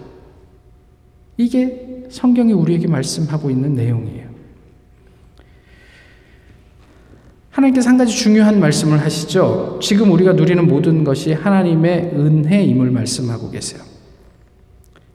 이게 1.37 2.06
성경이 2.09 2.54
우리에게 2.54 2.87
말씀하고 2.87 3.50
있는 3.50 3.75
내용이에요. 3.75 4.30
하나님께서 7.50 7.90
한 7.90 7.99
가지 7.99 8.16
중요한 8.16 8.59
말씀을 8.59 8.99
하시죠. 8.99 9.78
지금 9.82 10.11
우리가 10.12 10.32
누리는 10.32 10.66
모든 10.66 11.04
것이 11.04 11.35
하나님의 11.35 12.12
은혜임을 12.14 12.90
말씀하고 12.90 13.50
계세요. 13.50 13.82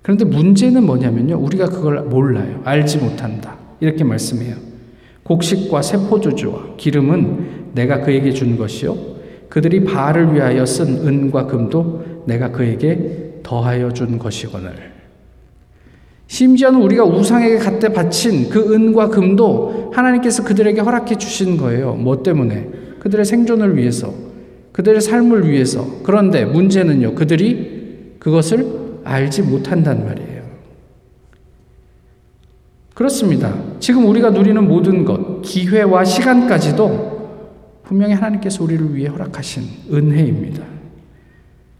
그런데 0.03 0.23
문제는 0.25 0.85
뭐냐면요. 0.85 1.39
우리가 1.39 1.69
그걸 1.69 2.03
몰라요. 2.03 2.61
알지 2.63 2.99
못한다. 2.99 3.57
이렇게 3.79 4.03
말씀해요. 4.03 4.55
곡식과 5.23 5.81
세포주주와 5.81 6.75
기름은 6.77 7.71
내가 7.73 8.01
그에게 8.01 8.31
준 8.31 8.55
것이요. 8.55 8.95
그들이 9.49 9.83
바알을 9.83 10.35
위하여 10.35 10.63
쓴 10.67 11.07
은과 11.07 11.47
금도 11.47 12.14
내가 12.25 12.51
그에게 12.51 13.39
더하여 13.43 13.91
준 13.91 14.17
것이거늘. 14.17 14.93
심지어는 16.27 16.81
우리가 16.81 17.03
우상에게 17.05 17.57
갖다 17.57 17.89
바친 17.89 18.49
그 18.49 18.73
은과 18.73 19.09
금도 19.09 19.91
하나님께서 19.93 20.43
그들에게 20.43 20.81
허락해 20.81 21.15
주신 21.15 21.57
거예요. 21.57 21.93
뭐 21.93 22.23
때문에? 22.23 22.69
그들의 22.99 23.23
생존을 23.25 23.77
위해서, 23.77 24.13
그들의 24.71 25.01
삶을 25.01 25.47
위해서. 25.47 25.85
그런데 26.03 26.43
문제는요, 26.45 27.13
그들이 27.13 28.15
그것을 28.17 29.01
알지 29.03 29.43
못한단 29.43 30.03
말이에요. 30.05 30.43
그렇습니다. 32.95 33.53
지금 33.79 34.07
우리가 34.07 34.31
누리는 34.31 34.67
모든 34.67 35.05
것, 35.05 35.41
기회와 35.43 36.05
시간까지도 36.05 37.15
분명히 37.83 38.13
하나님께서 38.13 38.63
우리를 38.63 38.95
위해 38.95 39.07
허락하신 39.09 39.93
은혜입니다. 39.93 40.74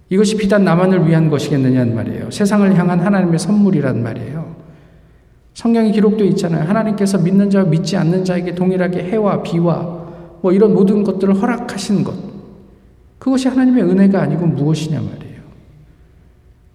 이것이 0.10 0.38
비단 0.38 0.64
나만을 0.64 1.08
위한 1.08 1.30
것이겠느냐는 1.30 1.96
말이에요. 1.96 2.32
세상을 2.32 2.76
향한 2.78 3.00
하나님의 3.00 3.40
선물이란 3.40 4.04
말이에요. 4.04 4.56
성경에 5.54 5.92
기록되어 5.92 6.28
있잖아요. 6.28 6.68
하나님께서 6.68 7.18
믿는 7.18 7.50
자와 7.50 7.66
믿지 7.66 7.98
않는 7.98 8.24
자에게 8.24 8.54
동일하게 8.56 9.04
해와 9.04 9.42
비와 9.42 10.06
뭐 10.42 10.52
이런 10.52 10.74
모든 10.74 11.04
것들을 11.04 11.42
허락하신 11.42 12.04
것. 12.04 12.14
그것이 13.18 13.48
하나님의 13.48 13.84
은혜가 13.84 14.22
아니고 14.22 14.46
무엇이냐 14.46 15.00
말이에요. 15.00 15.36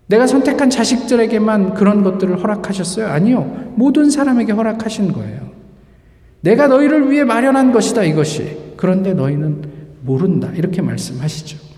내가 0.08 0.26
선택한 0.26 0.70
자식들에게만 0.70 1.74
그런 1.74 2.02
것들을 2.02 2.42
허락하셨어요? 2.42 3.06
아니요. 3.06 3.72
모든 3.76 4.10
사람에게 4.10 4.52
허락하신 4.52 5.12
거예요. 5.12 5.50
내가 6.40 6.66
너희를 6.66 7.12
위해 7.12 7.22
마련한 7.22 7.70
것이다, 7.70 8.02
이것이. 8.02 8.72
그런데 8.76 9.14
너희는 9.14 9.62
모른다. 10.02 10.48
이렇게 10.56 10.82
말씀하시죠. 10.82 11.69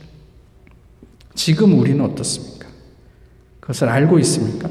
지금 1.35 1.79
우리는 1.79 2.01
어떻습니까? 2.05 2.69
그것을 3.61 3.89
알고 3.89 4.19
있습니까? 4.21 4.69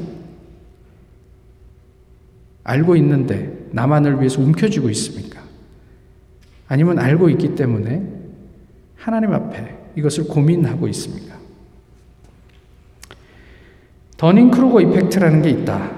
알고 2.64 2.96
있는데 2.96 3.68
나만을 3.72 4.18
위해서 4.18 4.40
움켜쥐고 4.40 4.90
있습니까? 4.90 5.40
아니면 6.68 6.98
알고 6.98 7.28
있기 7.30 7.54
때문에 7.54 8.02
하나님 8.96 9.32
앞에 9.32 9.76
이것을 9.96 10.28
고민하고 10.28 10.88
있습니까? 10.88 11.36
더닝 14.16 14.52
크루거 14.52 14.80
이펙트라는 14.80 15.42
게 15.42 15.50
있다. 15.50 15.90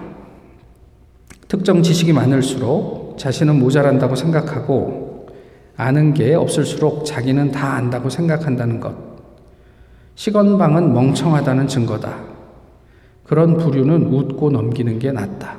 특정 1.46 1.83
지식이 1.83 2.12
많을수록 2.12 3.18
자신은 3.18 3.59
모자란다고 3.59 4.16
생각하고 4.16 5.29
아는 5.77 6.14
게 6.14 6.35
없을수록 6.35 7.05
자기는 7.05 7.50
다 7.50 7.74
안다고 7.74 8.09
생각한다는 8.09 8.81
것. 8.81 9.13
시건방은 10.14 10.92
멍청하다는 10.92 11.66
증거다. 11.68 12.18
그런 13.24 13.57
부류는 13.57 14.12
웃고 14.12 14.50
넘기는 14.50 14.98
게 14.98 15.12
낫다. 15.12 15.59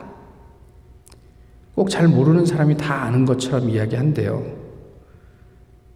꼭 1.76 1.90
잘 1.90 2.08
모르는 2.08 2.46
사람이 2.46 2.78
다 2.78 3.04
아는 3.04 3.26
것처럼 3.26 3.70
이야기한대요. 3.70 4.44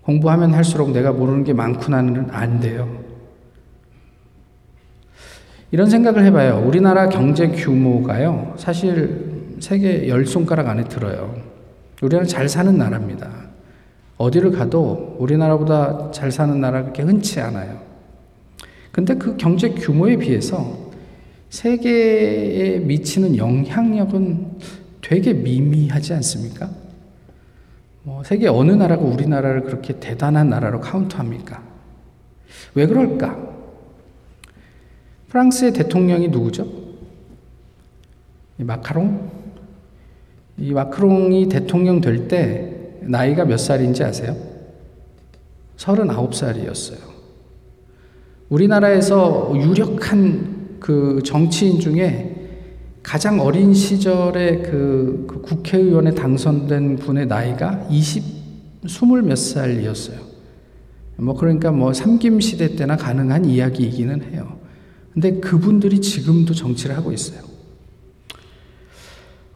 공부하면 0.03 0.53
할수록 0.53 0.91
내가 0.91 1.11
모르는 1.13 1.43
게 1.43 1.53
많구나는 1.53 2.31
안 2.31 2.59
돼요. 2.59 2.99
이런 5.71 5.89
생각을 5.89 6.25
해봐요. 6.25 6.63
우리나라 6.65 7.07
경제 7.07 7.47
규모가요, 7.49 8.55
사실 8.57 9.55
세계 9.59 10.09
열 10.09 10.25
손가락 10.25 10.67
안에 10.67 10.85
들어요. 10.85 11.35
우리나라 12.01 12.25
잘 12.25 12.49
사는 12.49 12.75
나라입니다. 12.75 13.29
어디를 14.17 14.51
가도 14.51 15.15
우리나라보다 15.19 16.11
잘 16.11 16.31
사는 16.31 16.59
나라 16.59 16.81
그렇게 16.81 17.03
흔치 17.03 17.39
않아요. 17.39 17.88
근데 18.91 19.15
그 19.15 19.37
경제 19.37 19.69
규모에 19.69 20.17
비해서 20.17 20.89
세계에 21.49 22.79
미치는 22.79 23.37
영향력은 23.37 24.59
되게 25.01 25.33
미미하지 25.33 26.13
않습니까? 26.13 26.69
뭐 28.03 28.23
세계 28.23 28.47
어느 28.47 28.71
나라가 28.71 29.03
우리나라를 29.03 29.63
그렇게 29.63 29.99
대단한 29.99 30.49
나라로 30.49 30.79
카운트합니까? 30.79 31.63
왜 32.75 32.87
그럴까? 32.87 33.37
프랑스의 35.29 35.73
대통령이 35.73 36.29
누구죠? 36.29 36.67
이 38.57 38.63
마카롱? 38.63 39.31
이 40.57 40.73
마크롱이 40.73 41.49
대통령 41.49 42.01
될 42.01 42.27
때 42.27 42.75
나이가 43.01 43.45
몇 43.45 43.57
살인지 43.57 44.03
아세요? 44.03 44.35
39살이었어요. 45.77 47.08
우리나라에서 48.49 49.53
유력한 49.55 50.77
그 50.79 51.21
정치인 51.23 51.79
중에 51.79 52.35
가장 53.03 53.39
어린 53.39 53.73
시절에 53.73 54.57
그, 54.63 55.25
그 55.27 55.41
국회의원에 55.41 56.13
당선된 56.13 56.97
분의 56.97 57.27
나이가 57.27 57.87
20, 57.89 58.23
20몇 58.85 59.35
살이었어요. 59.35 60.17
뭐 61.17 61.35
그러니까 61.35 61.71
뭐 61.71 61.93
삼김 61.93 62.39
시대 62.39 62.75
때나 62.75 62.95
가능한 62.95 63.45
이야기이기는 63.45 64.33
해요. 64.33 64.57
근데 65.13 65.39
그분들이 65.39 66.01
지금도 66.01 66.53
정치를 66.53 66.95
하고 66.95 67.11
있어요. 67.11 67.41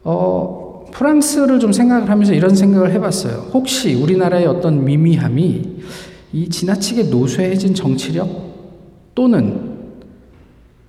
어, 0.04 0.86
프랑스를 0.92 1.60
좀 1.60 1.72
생각을 1.72 2.10
하면서 2.10 2.34
이런 2.34 2.56
생각을 2.56 2.92
해봤어요. 2.92 3.50
혹시 3.54 3.94
우리나라의 3.94 4.46
어떤 4.46 4.84
미미함이 4.84 5.84
이 6.34 6.50
지나치게 6.50 7.04
노쇠해진 7.04 7.76
정치력 7.76 8.53
또는 9.15 9.73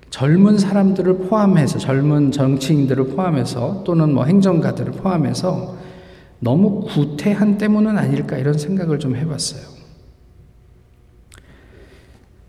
젊은 0.09 0.57
사람들을 0.57 1.17
포함해서 1.27 1.77
젊은 1.77 2.31
정치인들을 2.31 3.07
포함해서 3.07 3.83
또는 3.83 4.13
뭐 4.13 4.23
행정가들을 4.23 4.93
포함해서 4.93 5.75
너무 6.39 6.81
구태한 6.81 7.57
때문은 7.57 7.97
아닐까 7.97 8.37
이런 8.37 8.57
생각을 8.57 8.99
좀 8.99 9.15
해봤어요. 9.15 9.75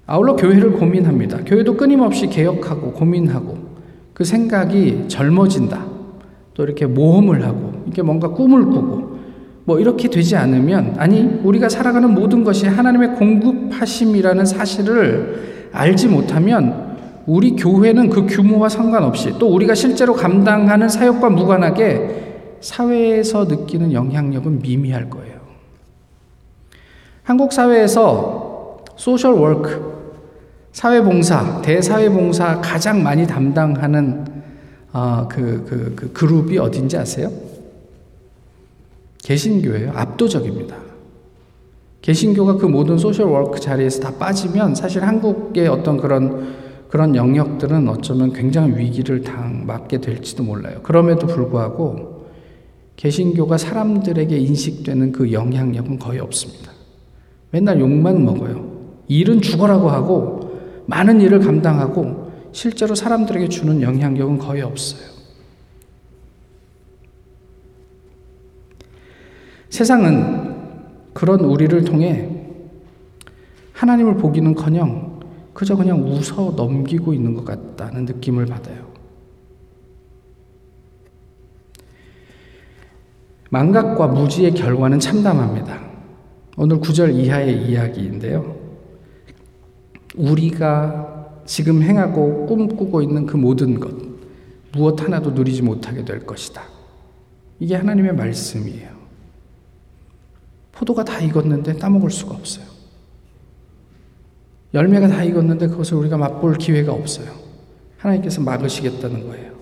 아울러 0.07 0.37
교회를 0.37 0.73
고민합니다. 0.73 1.39
교회도 1.45 1.77
끊임없이 1.77 2.29
개혁하고 2.29 2.93
고민하고 2.93 3.59
그 4.15 4.25
생각이 4.25 5.07
젊어진다. 5.09 5.85
또 6.55 6.63
이렇게 6.63 6.87
모험을 6.87 7.45
하고 7.45 7.73
이렇게 7.85 8.03
뭔가 8.03 8.29
꿈을 8.29 8.65
꾸고 8.67 9.17
뭐 9.65 9.81
이렇게 9.81 10.09
되지 10.09 10.37
않으면 10.37 10.95
아니 10.99 11.23
우리가 11.43 11.69
살아가는 11.69 12.15
모든 12.15 12.45
것이 12.45 12.67
하나님의 12.67 13.17
공급하심이라는 13.17 14.47
사실을 14.47 15.56
알지 15.77 16.09
못하면 16.09 16.97
우리 17.27 17.57
교회는 17.57 18.09
그 18.11 18.27
규모와 18.27 18.69
상관없이 18.69 19.37
또 19.39 19.49
우리가 19.49 19.75
실제로 19.75 20.15
감당하는 20.15 20.89
사역과 20.89 21.31
무관하게 21.31 22.25
사회에서 22.61 23.45
느끼는 23.45 23.93
영향력은 23.93 24.63
미미할 24.63 25.11
거예요. 25.11 25.37
한국 27.23 27.53
사회에서 27.53 28.85
social 28.97 29.35
work, 29.35 29.97
사회봉사, 30.73 31.63
대사회봉사 31.63 32.61
가장 32.61 33.03
많이 33.03 33.27
담당하는 33.27 34.25
어, 34.93 35.27
그, 35.29 35.65
그, 35.69 35.93
그 35.97 36.13
그룹이 36.13 36.59
어딘지 36.59 36.97
아세요? 36.97 37.31
개신교예요. 39.19 39.93
압도적입니다. 39.95 40.86
개신교가 42.07 42.55
그 42.59 42.67
모든 42.67 42.99
social 42.99 43.27
work 43.27 43.59
자리에서 43.59 43.99
다 43.99 44.13
빠지면 44.17 44.77
사실 44.77 45.03
한국의 45.03 45.67
어떤 45.67 45.97
그런 45.97 46.55
그런 46.89 47.17
영역들은 47.17 47.89
어쩌면 47.89 48.33
굉장히 48.33 48.79
위기를 48.79 49.23
당 49.23 49.67
맞게 49.67 50.01
될지도 50.01 50.45
몰라요. 50.45 50.79
그럼에도 50.85 51.27
불구하고 51.27 52.27
개신교가 52.95 53.59
사람들에게 53.59 54.37
인식되는 54.39 55.11
그 55.11 55.33
영향력은 55.33 55.99
거의 55.99 56.21
없습니다. 56.21 56.71
맨날 57.51 57.81
욕만 57.81 58.25
먹어요. 58.25 58.65
일은 59.09 59.41
죽어라고 59.41 59.91
하고 59.91 60.61
많은 60.87 61.21
일을 61.21 61.41
감당하고 61.41 62.31
실제로 62.53 62.95
사람들에게 62.95 63.49
주는 63.49 63.83
영향력은 63.83 64.39
거의 64.39 64.63
없어요. 64.63 65.09
세상은 69.71 70.56
그런 71.17 71.41
우리를 71.41 71.83
통해 71.85 72.29
하나님을 73.73 74.19
보기는커녕 74.19 75.21
그저 75.55 75.75
그냥 75.75 76.03
웃어 76.03 76.53
넘기고 76.55 77.15
있는 77.15 77.33
것 77.33 77.43
같다는 77.43 78.05
느낌을 78.05 78.45
받아요. 78.45 78.87
망각과 83.49 84.09
무지의 84.09 84.53
결과는 84.53 85.01
참담합니다. 85.01 85.81
오늘 86.59 86.81
9절 86.81 87.15
이하의 87.15 87.67
이야기인데요. 87.67 88.55
우리가 90.17 91.41
지금 91.47 91.81
행하고 91.81 92.45
꿈꾸고 92.45 93.01
있는 93.01 93.25
그 93.25 93.39
모든 93.39 93.81
것, 93.81 93.95
무엇 94.73 95.03
하나도 95.03 95.31
누리지 95.31 95.63
못하게 95.63 96.05
될 96.05 96.27
것이다. 96.27 96.63
이게 97.59 97.75
하나님의 97.75 98.15
말씀이에요. 98.15 98.96
포도가 100.77 101.05
다 101.05 101.21
익었는데 101.21 101.79
따먹을 101.79 102.11
수가 102.11 102.35
없어요. 102.35 102.67
열매가 104.75 105.09
다 105.09 105.25
익었는데 105.25 105.69
그것을 105.69 105.97
우리가 105.97 106.19
맛볼 106.19 106.59
기회가 106.59 106.93
없어요. 106.93 107.29
하나님께서 107.99 108.43
막으시겠다는 108.43 109.27
거예요. 109.27 109.53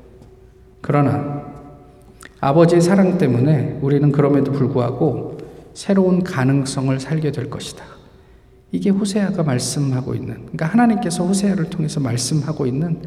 그러나 0.81 1.44
아버지의 2.40 2.83
사랑 2.83 3.16
때문에 3.16 3.79
우리는 3.81 4.11
그럼에도 4.11 4.53
불구하고 4.53 5.38
새로운 5.72 6.22
가능성을 6.22 6.98
살게 7.00 7.33
될 7.33 7.48
것이다. 7.48 7.85
이게 8.72 8.90
호세아가 8.90 9.44
말씀하고 9.44 10.14
있는, 10.14 10.35
그러니까 10.35 10.66
하나님께서 10.66 11.24
호세아를 11.24 11.70
통해서 11.70 12.00
말씀하고 12.00 12.66
있는 12.66 13.03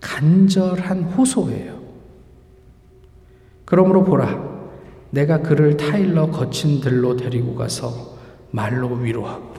간절한 0.00 1.02
호소예요. 1.02 1.80
그러므로 3.66 4.04
보라, 4.04 4.49
내가 5.10 5.40
그를 5.42 5.76
타일러 5.76 6.30
거친 6.30 6.80
들로 6.80 7.16
데리고 7.16 7.54
가서 7.54 8.16
말로 8.50 8.88
위로하고. 8.94 9.54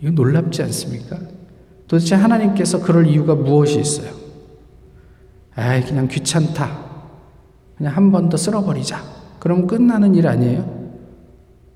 이거 0.00 0.10
놀랍지 0.12 0.62
않습니까? 0.62 1.18
도대체 1.86 2.14
하나님께서 2.14 2.80
그럴 2.80 3.06
이유가 3.06 3.34
무엇이 3.34 3.80
있어요? 3.80 4.12
아이, 5.54 5.82
그냥 5.84 6.06
귀찮다. 6.08 6.86
그냥 7.76 7.96
한 7.96 8.10
번 8.12 8.28
더 8.28 8.36
쓸어버리자. 8.36 9.02
그럼 9.38 9.66
끝나는 9.66 10.14
일 10.14 10.26
아니에요? 10.28 10.78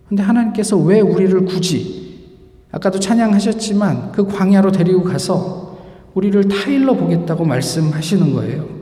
근데 0.09 0.23
하나님께서 0.23 0.77
왜 0.77 1.01
우리를 1.01 1.45
굳이, 1.47 2.03
아까도 2.71 2.99
찬양하셨지만 3.01 4.13
그 4.13 4.27
광야로 4.27 4.73
데리고 4.73 5.03
가서 5.03 5.79
우리를 6.15 6.49
타일러 6.49 6.95
보겠다고 6.95 7.45
말씀하시는 7.45 8.33
거예요. 8.35 8.82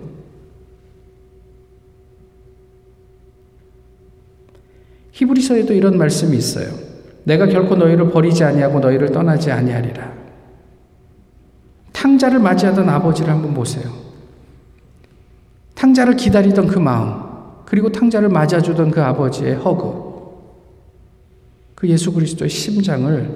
히브리서에도 5.21 5.75
이런 5.75 5.99
말씀이 5.99 6.35
있어요. 6.37 6.73
내가 7.25 7.47
결코 7.47 7.77
너희를 7.77 8.11
버리지 8.11 8.43
아니하고 8.43 8.81
너희를 8.81 9.13
떠나지 9.13 9.51
아니하리라. 9.51 10.15
탕자를 11.93 12.39
맞이하던 12.39 12.89
아버지를 12.89 13.31
한번 13.31 13.53
보세요. 13.53 13.93
탕자를 15.75 16.17
기다리던 16.17 16.69
그 16.69 16.79
마음, 16.79 17.21
그리고 17.67 17.93
탕자를 17.93 18.31
맞아주던 18.31 18.91
그 18.91 19.03
아버지의 19.03 19.57
허그, 19.57 20.11
그 21.75 21.89
예수 21.89 22.13
그리스도의 22.13 22.49
심장을 22.49 23.31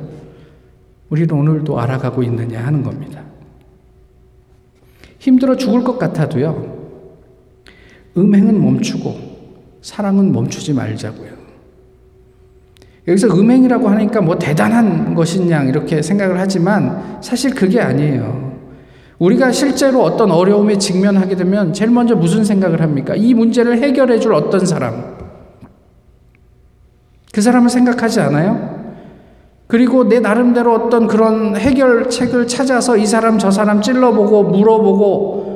우리는 1.10 1.30
오늘도 1.34 1.78
알아가고 1.78 2.22
있느냐 2.22 2.64
하는 2.64 2.82
겁니다. 2.82 3.22
힘들어 5.18 5.56
죽을 5.56 5.84
것 5.84 5.98
같아도요, 5.98 6.74
음행은 8.16 8.62
멈추고 8.62 9.78
사랑은 9.82 10.32
멈추지 10.32 10.72
말자고요. 10.72 11.43
여기서 13.06 13.28
음행이라고 13.28 13.88
하니까 13.88 14.20
뭐 14.20 14.38
대단한 14.38 15.14
것이냐 15.14 15.64
이렇게 15.64 16.00
생각을 16.00 16.38
하지만 16.38 17.18
사실 17.20 17.54
그게 17.54 17.80
아니에요. 17.80 18.54
우리가 19.18 19.52
실제로 19.52 20.02
어떤 20.02 20.30
어려움에 20.30 20.78
직면하게 20.78 21.36
되면 21.36 21.72
제일 21.72 21.90
먼저 21.90 22.16
무슨 22.16 22.44
생각을 22.44 22.80
합니까? 22.80 23.14
이 23.14 23.34
문제를 23.34 23.78
해결해 23.82 24.18
줄 24.18 24.34
어떤 24.34 24.64
사람. 24.66 25.14
그 27.32 27.40
사람을 27.40 27.68
생각하지 27.68 28.20
않아요? 28.20 28.74
그리고 29.66 30.08
내 30.08 30.20
나름대로 30.20 30.74
어떤 30.74 31.06
그런 31.06 31.56
해결책을 31.56 32.46
찾아서 32.46 32.96
이 32.96 33.06
사람 33.06 33.38
저 33.38 33.50
사람 33.50 33.80
찔러보고 33.82 34.44
물어보고 34.44 35.54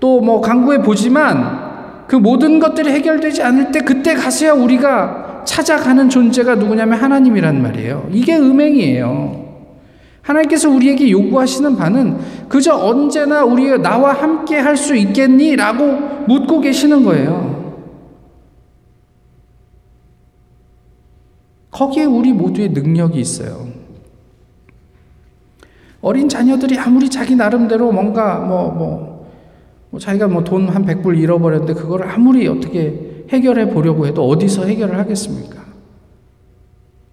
또 0.00 0.20
뭐 0.20 0.40
강구해 0.40 0.82
보지만 0.82 2.06
그 2.08 2.16
모든 2.16 2.58
것들이 2.58 2.90
해결되지 2.90 3.42
않을 3.42 3.70
때 3.70 3.80
그때 3.80 4.14
가서야 4.14 4.52
우리가 4.52 5.21
찾아가는 5.44 6.08
존재가 6.08 6.56
누구냐면 6.56 6.98
하나님이란 6.98 7.60
말이에요. 7.62 8.08
이게 8.12 8.36
음행이에요. 8.36 9.42
하나님께서 10.22 10.70
우리에게 10.70 11.10
요구하시는 11.10 11.76
바는 11.76 12.18
그저 12.48 12.74
언제나 12.76 13.44
우리 13.44 13.76
나와 13.80 14.12
함께 14.12 14.56
할 14.56 14.76
수 14.76 14.94
있겠니? 14.94 15.56
라고 15.56 15.84
묻고 16.28 16.60
계시는 16.60 17.04
거예요. 17.04 17.60
거기에 21.70 22.04
우리 22.04 22.32
모두의 22.32 22.68
능력이 22.70 23.18
있어요. 23.18 23.66
어린 26.00 26.28
자녀들이 26.28 26.78
아무리 26.78 27.08
자기 27.08 27.34
나름대로 27.34 27.90
뭔가 27.92 28.38
뭐, 28.38 28.70
뭐, 28.70 29.28
뭐 29.90 30.00
자기가 30.00 30.28
뭐 30.28 30.42
돈 30.44 30.68
한 30.68 30.84
100불 30.84 31.18
잃어버렸는데 31.18 31.74
그걸 31.74 32.02
아무리 32.08 32.46
어떻게 32.48 33.11
해결해 33.28 33.70
보려고 33.70 34.06
해도 34.06 34.26
어디서 34.28 34.66
해결을 34.66 34.98
하겠습니까? 34.98 35.62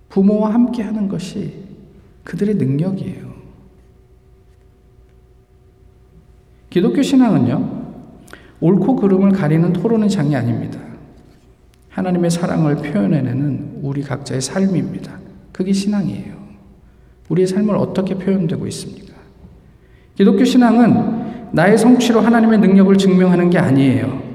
부모와 0.10 0.54
함께 0.54 0.82
하는 0.82 1.08
것이 1.08 1.54
그들의 2.24 2.56
능력이에요. 2.56 3.30
기독교 6.70 7.02
신앙은요, 7.02 7.80
옳고 8.62 8.98
그름을 8.98 9.32
가리는 9.32 9.74
토론의 9.74 10.10
장이 10.10 10.36
아닙니다. 10.36 10.80
하나님의 11.90 12.30
사랑을 12.30 12.76
표현해내는 12.76 13.80
우리 13.82 14.02
각자의 14.04 14.42
삶입니다. 14.42 15.20
그게 15.52 15.74
신앙이에요. 15.74 16.38
우리의 17.30 17.48
삶을 17.48 17.76
어떻게 17.76 18.16
표현되고 18.16 18.68
있습니까? 18.68 19.14
기독교 20.16 20.44
신앙은 20.44 21.52
나의 21.54 21.78
성취로 21.78 22.22
하나님의 22.22 22.60
능력을 22.60 22.96
증명하는 22.98 23.50
게 23.50 23.58
아니에요. 23.58 24.29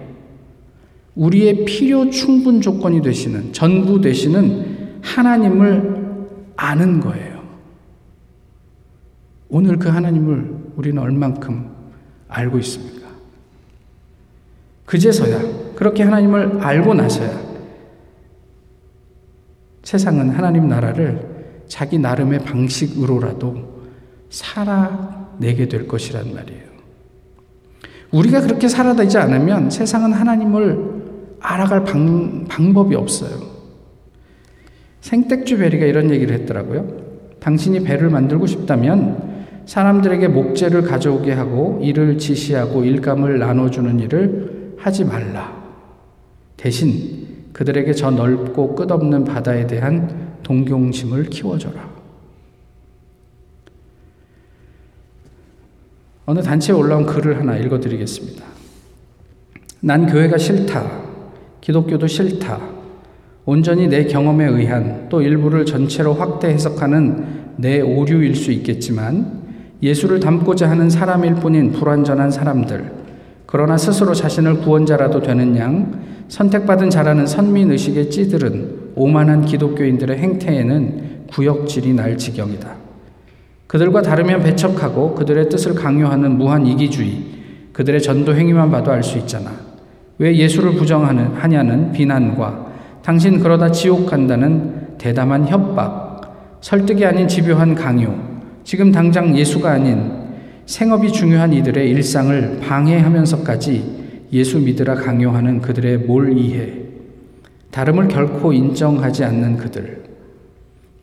우리의 1.14 1.64
필요 1.64 2.10
충분 2.10 2.60
조건이 2.60 3.00
되시는, 3.00 3.52
전부 3.52 4.00
되시는 4.00 4.98
하나님을 5.02 6.28
아는 6.56 7.00
거예요. 7.00 7.42
오늘 9.48 9.78
그 9.78 9.88
하나님을 9.88 10.72
우리는 10.76 11.00
얼만큼 11.00 11.70
알고 12.28 12.58
있습니까? 12.58 13.08
그제서야, 14.86 15.74
그렇게 15.76 16.02
하나님을 16.02 16.60
알고 16.60 16.94
나서야 16.94 17.44
세상은 19.82 20.30
하나님 20.30 20.68
나라를 20.68 21.62
자기 21.68 21.98
나름의 21.98 22.40
방식으로라도 22.40 23.82
살아내게 24.30 25.68
될 25.68 25.86
것이란 25.86 26.34
말이에요. 26.34 26.64
우리가 28.10 28.40
그렇게 28.40 28.68
살아되지 28.68 29.18
않으면 29.18 29.70
세상은 29.70 30.12
하나님을 30.12 30.93
알아갈 31.44 31.84
방, 31.84 32.46
방법이 32.48 32.94
없어요. 32.94 33.38
생택주 35.02 35.58
베리가 35.58 35.84
이런 35.84 36.10
얘기를 36.10 36.34
했더라고요. 36.34 36.86
당신이 37.38 37.84
배를 37.84 38.08
만들고 38.08 38.46
싶다면 38.46 39.34
사람들에게 39.66 40.28
목재를 40.28 40.82
가져오게 40.82 41.32
하고 41.32 41.78
일을 41.82 42.16
지시하고 42.16 42.84
일감을 42.84 43.38
나눠주는 43.38 44.00
일을 44.00 44.76
하지 44.78 45.04
말라. 45.04 45.62
대신 46.56 47.26
그들에게 47.52 47.92
저 47.92 48.10
넓고 48.10 48.74
끝없는 48.74 49.24
바다에 49.24 49.66
대한 49.66 50.38
동경심을 50.42 51.24
키워줘라. 51.24 51.92
어느 56.24 56.40
단체에 56.40 56.74
올라온 56.74 57.04
글을 57.04 57.38
하나 57.38 57.58
읽어드리겠습니다. 57.58 58.42
난 59.80 60.06
교회가 60.06 60.38
싫다. 60.38 61.03
기독교도 61.64 62.06
싫다. 62.06 62.60
온전히 63.46 63.88
내 63.88 64.04
경험에 64.04 64.44
의한 64.44 65.06
또 65.08 65.22
일부를 65.22 65.64
전체로 65.64 66.12
확대 66.12 66.48
해석하는 66.48 67.54
내 67.56 67.80
오류일 67.80 68.34
수 68.34 68.52
있겠지만 68.52 69.42
예수를 69.82 70.20
닮고자 70.20 70.68
하는 70.68 70.90
사람일 70.90 71.36
뿐인 71.36 71.72
불완전한 71.72 72.30
사람들, 72.30 72.92
그러나 73.46 73.78
스스로 73.78 74.12
자신을 74.12 74.58
구원자라도 74.58 75.22
되는 75.22 75.56
양, 75.56 76.04
선택받은 76.28 76.90
자라는 76.90 77.26
선민의식에 77.26 78.10
찌들은 78.10 78.92
오만한 78.94 79.46
기독교인들의 79.46 80.18
행태에는 80.18 81.26
구역질이 81.30 81.94
날 81.94 82.18
지경이다. 82.18 82.76
그들과 83.66 84.02
다르면 84.02 84.42
배척하고 84.42 85.14
그들의 85.14 85.48
뜻을 85.48 85.74
강요하는 85.74 86.36
무한 86.36 86.66
이기주의, 86.66 87.24
그들의 87.72 88.02
전도 88.02 88.34
행위만 88.34 88.70
봐도 88.70 88.90
알 88.90 89.02
수 89.02 89.16
있잖아. 89.16 89.63
왜 90.18 90.36
예수를 90.36 90.74
부정하는 90.74 91.34
하냐는 91.34 91.92
비난과 91.92 92.72
당신 93.02 93.40
그러다 93.40 93.70
지옥 93.70 94.06
간다는 94.06 94.96
대담한 94.96 95.46
협박, 95.46 96.58
설득이 96.60 97.04
아닌 97.04 97.28
집요한 97.28 97.74
강요, 97.74 98.18
지금 98.64 98.90
당장 98.92 99.36
예수가 99.36 99.70
아닌 99.70 100.10
생업이 100.66 101.12
중요한 101.12 101.52
이들의 101.52 101.90
일상을 101.90 102.60
방해하면서까지 102.60 104.28
예수 104.32 104.58
믿으라 104.58 104.94
강요하는 104.94 105.60
그들의 105.60 105.98
몰이해, 105.98 106.72
다름을 107.70 108.08
결코 108.08 108.52
인정하지 108.52 109.24
않는 109.24 109.58
그들, 109.58 110.04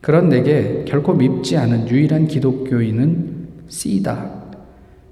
그런 0.02 0.30
내게 0.30 0.84
결코 0.88 1.14
밉지 1.14 1.58
않은 1.58 1.88
유일한 1.90 2.28
기독교인은 2.28 3.42
C다. 3.68 4.32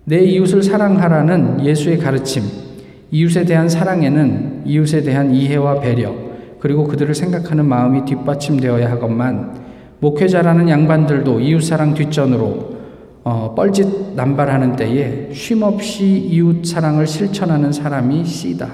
내 0.05 0.23
이웃을 0.23 0.63
사랑하라는 0.63 1.63
예수의 1.63 1.99
가르침, 1.99 2.41
이웃에 3.11 3.45
대한 3.45 3.67
사랑에는 3.67 4.63
이웃에 4.65 5.01
대한 5.01 5.33
이해와 5.33 5.79
배려, 5.79 6.13
그리고 6.59 6.85
그들을 6.85 7.15
생각하는 7.15 7.65
마음이 7.65 8.05
뒷받침되어야 8.05 8.89
하건만, 8.91 9.57
목회자라는 9.99 10.69
양반들도 10.69 11.39
이웃사랑 11.39 11.93
뒷전으로 11.93 12.79
어, 13.23 13.53
뻘짓 13.53 14.15
남발하는 14.15 14.75
때에 14.75 15.29
쉼없이 15.33 16.05
이웃 16.05 16.65
사랑을 16.65 17.05
실천하는 17.05 17.71
사람이 17.71 18.23
C다. 18.23 18.69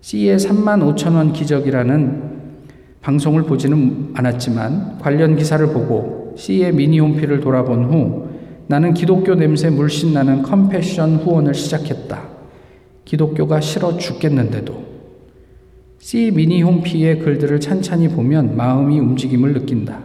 C의 0.00 0.36
3만 0.36 0.96
5천 0.96 1.14
원 1.14 1.32
기적이라는 1.32 2.32
방송을 3.02 3.42
보지는 3.42 4.10
않았지만 4.14 4.98
관련 5.00 5.36
기사를 5.36 5.64
보고 5.68 6.34
C의 6.36 6.72
미니 6.72 6.98
홈피를 6.98 7.40
돌아본 7.40 7.84
후 7.84 8.28
나는 8.68 8.94
기독교 8.94 9.34
냄새 9.34 9.68
물씬 9.70 10.14
나는 10.14 10.42
컴패션 10.42 11.16
후원을 11.16 11.54
시작했다. 11.54 12.31
기독교가 13.04 13.60
싫어 13.60 13.96
죽겠는데도 13.96 14.92
C 15.98 16.30
미니 16.32 16.62
홈피의 16.62 17.20
글들을 17.20 17.60
찬찬히 17.60 18.08
보면 18.08 18.56
마음이 18.56 18.98
움직임을 18.98 19.52
느낀다. 19.52 20.00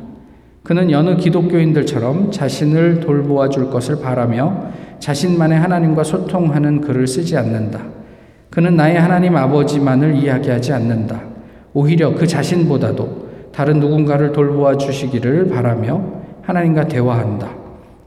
그는 0.61 0.91
여느 0.91 1.15
기독교인들처럼 1.15 2.29
자신을 2.29 2.99
돌보아 2.99 3.49
줄 3.49 3.69
것을 3.69 3.99
바라며 3.99 4.71
자신만의 4.99 5.57
하나님과 5.59 6.03
소통하는 6.03 6.81
글을 6.81 7.07
쓰지 7.07 7.35
않는다. 7.37 7.81
그는 8.51 8.75
나의 8.75 8.99
하나님 8.99 9.35
아버지만을 9.35 10.15
이야기하지 10.17 10.73
않는다. 10.73 11.21
오히려 11.73 12.13
그 12.13 12.27
자신보다도 12.27 13.27
다른 13.51 13.79
누군가를 13.79 14.33
돌보아 14.33 14.77
주시기를 14.77 15.47
바라며 15.47 16.03
하나님과 16.43 16.87
대화한다. 16.87 17.49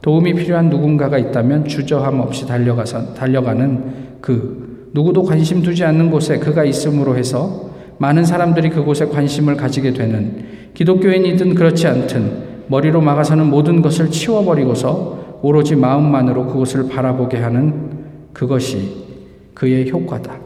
도움이 0.02 0.34
필요한 0.34 0.70
누군가가 0.70 1.18
있다면 1.18 1.66
주저함 1.66 2.20
없이 2.20 2.46
달려가서 2.46 3.14
달려가는 3.14 4.18
그 4.20 4.69
누구도 4.92 5.22
관심 5.22 5.62
두지 5.62 5.84
않는 5.84 6.10
곳에 6.10 6.38
그가 6.38 6.64
있음으로 6.64 7.16
해서 7.16 7.70
많은 7.98 8.24
사람들이 8.24 8.70
그곳에 8.70 9.06
관심을 9.06 9.56
가지게 9.56 9.92
되는 9.92 10.44
기독교인이든 10.74 11.54
그렇지 11.54 11.86
않든 11.86 12.50
머리로 12.68 13.00
막아서는 13.00 13.46
모든 13.50 13.82
것을 13.82 14.10
치워버리고서 14.10 15.38
오로지 15.42 15.76
마음만으로 15.76 16.46
그곳을 16.46 16.88
바라보게 16.88 17.38
하는 17.38 17.90
그것이 18.32 19.06
그의 19.54 19.90
효과다. 19.90 20.38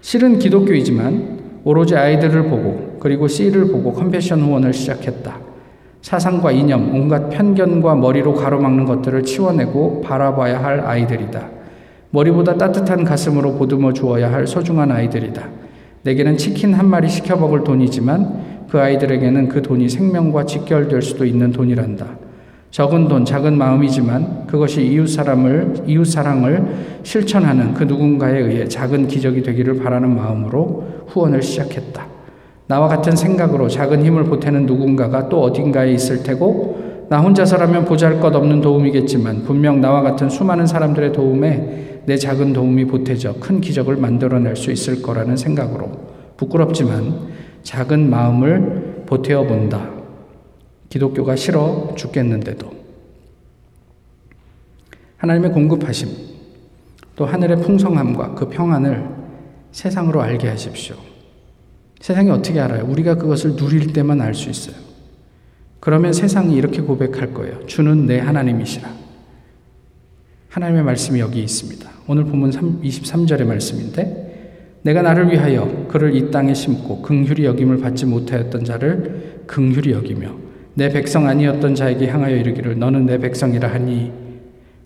실은 0.00 0.38
기독교이지만 0.38 1.60
오로지 1.64 1.96
아이들을 1.96 2.44
보고 2.44 2.98
그리고 3.00 3.26
C를 3.26 3.68
보고 3.68 3.92
컴패션 3.92 4.40
후원을 4.40 4.72
시작했다. 4.72 5.38
사상과 6.02 6.52
이념, 6.52 6.94
온갖 6.94 7.30
편견과 7.30 7.94
머리로 7.96 8.34
가로막는 8.34 8.84
것들을 8.84 9.22
치워내고 9.22 10.02
바라봐야 10.02 10.62
할 10.62 10.80
아이들이다. 10.80 11.53
머리보다 12.14 12.56
따뜻한 12.56 13.02
가슴으로 13.02 13.54
보듬어 13.54 13.92
주어야 13.92 14.32
할 14.32 14.46
소중한 14.46 14.92
아이들이다. 14.92 15.48
내게는 16.02 16.36
치킨 16.36 16.72
한 16.72 16.88
마리 16.88 17.08
시켜 17.08 17.34
먹을 17.34 17.64
돈이지만 17.64 18.66
그 18.70 18.78
아이들에게는 18.78 19.48
그 19.48 19.62
돈이 19.62 19.88
생명과 19.88 20.46
직결될 20.46 21.02
수도 21.02 21.24
있는 21.24 21.50
돈이란다. 21.50 22.06
적은 22.70 23.08
돈, 23.08 23.24
작은 23.24 23.58
마음이지만 23.58 24.46
그것이 24.46 24.84
이웃 24.86 25.08
사람을 25.08 25.84
이웃 25.88 26.04
사랑을 26.04 26.64
실천하는 27.02 27.74
그 27.74 27.82
누군가에 27.82 28.38
의해 28.38 28.68
작은 28.68 29.08
기적이 29.08 29.42
되기를 29.42 29.80
바라는 29.80 30.14
마음으로 30.14 30.84
후원을 31.08 31.42
시작했다. 31.42 32.06
나와 32.68 32.86
같은 32.86 33.16
생각으로 33.16 33.68
작은 33.68 34.04
힘을 34.04 34.24
보태는 34.24 34.66
누군가가 34.66 35.28
또 35.28 35.42
어딘가에 35.42 35.92
있을 35.92 36.22
테고 36.22 37.06
나 37.08 37.20
혼자서라면 37.20 37.84
보잘 37.84 38.20
것 38.20 38.34
없는 38.34 38.60
도움이겠지만 38.60 39.42
분명 39.42 39.80
나와 39.80 40.02
같은 40.02 40.30
수많은 40.30 40.66
사람들의 40.66 41.12
도움에 41.12 41.93
내 42.06 42.16
작은 42.16 42.52
도움이 42.52 42.86
보태져 42.86 43.34
큰 43.40 43.60
기적을 43.60 43.96
만들어낼 43.96 44.56
수 44.56 44.70
있을 44.70 45.02
거라는 45.02 45.36
생각으로 45.36 45.90
부끄럽지만 46.36 47.28
작은 47.62 48.10
마음을 48.10 49.04
보태어 49.06 49.46
본다. 49.46 49.90
기독교가 50.88 51.34
싫어 51.36 51.94
죽겠는데도 51.96 52.70
하나님의 55.16 55.52
공급하심 55.52 56.08
또 57.16 57.24
하늘의 57.24 57.62
풍성함과 57.62 58.34
그 58.34 58.48
평안을 58.48 59.08
세상으로 59.72 60.20
알게 60.20 60.48
하십시오. 60.48 60.96
세상이 62.00 62.30
어떻게 62.30 62.60
알아요? 62.60 62.84
우리가 62.86 63.14
그것을 63.14 63.56
누릴 63.56 63.92
때만 63.92 64.20
알 64.20 64.34
수 64.34 64.50
있어요. 64.50 64.76
그러면 65.80 66.12
세상이 66.12 66.54
이렇게 66.54 66.80
고백할 66.80 67.32
거예요. 67.32 67.66
주는 67.66 68.06
내 68.06 68.18
하나님이시라. 68.18 69.03
하나님의 70.54 70.84
말씀이 70.84 71.18
여기 71.18 71.42
있습니다. 71.42 71.90
오늘 72.06 72.26
본문 72.26 72.50
23절의 72.50 73.44
말씀인데 73.44 74.78
내가 74.82 75.02
나를 75.02 75.32
위하여 75.32 75.88
그를 75.88 76.14
이 76.14 76.30
땅에 76.30 76.54
심고 76.54 77.02
긍휼히 77.02 77.44
여김을 77.44 77.78
받지 77.78 78.06
못하였던 78.06 78.64
자를 78.64 79.42
긍휼히 79.48 79.90
여기며 79.90 80.32
내 80.74 80.90
백성 80.90 81.26
아니었던 81.26 81.74
자에게 81.74 82.06
향하여 82.06 82.36
이르기를 82.36 82.78
너는 82.78 83.04
내 83.04 83.18
백성이라 83.18 83.68
하니 83.68 84.12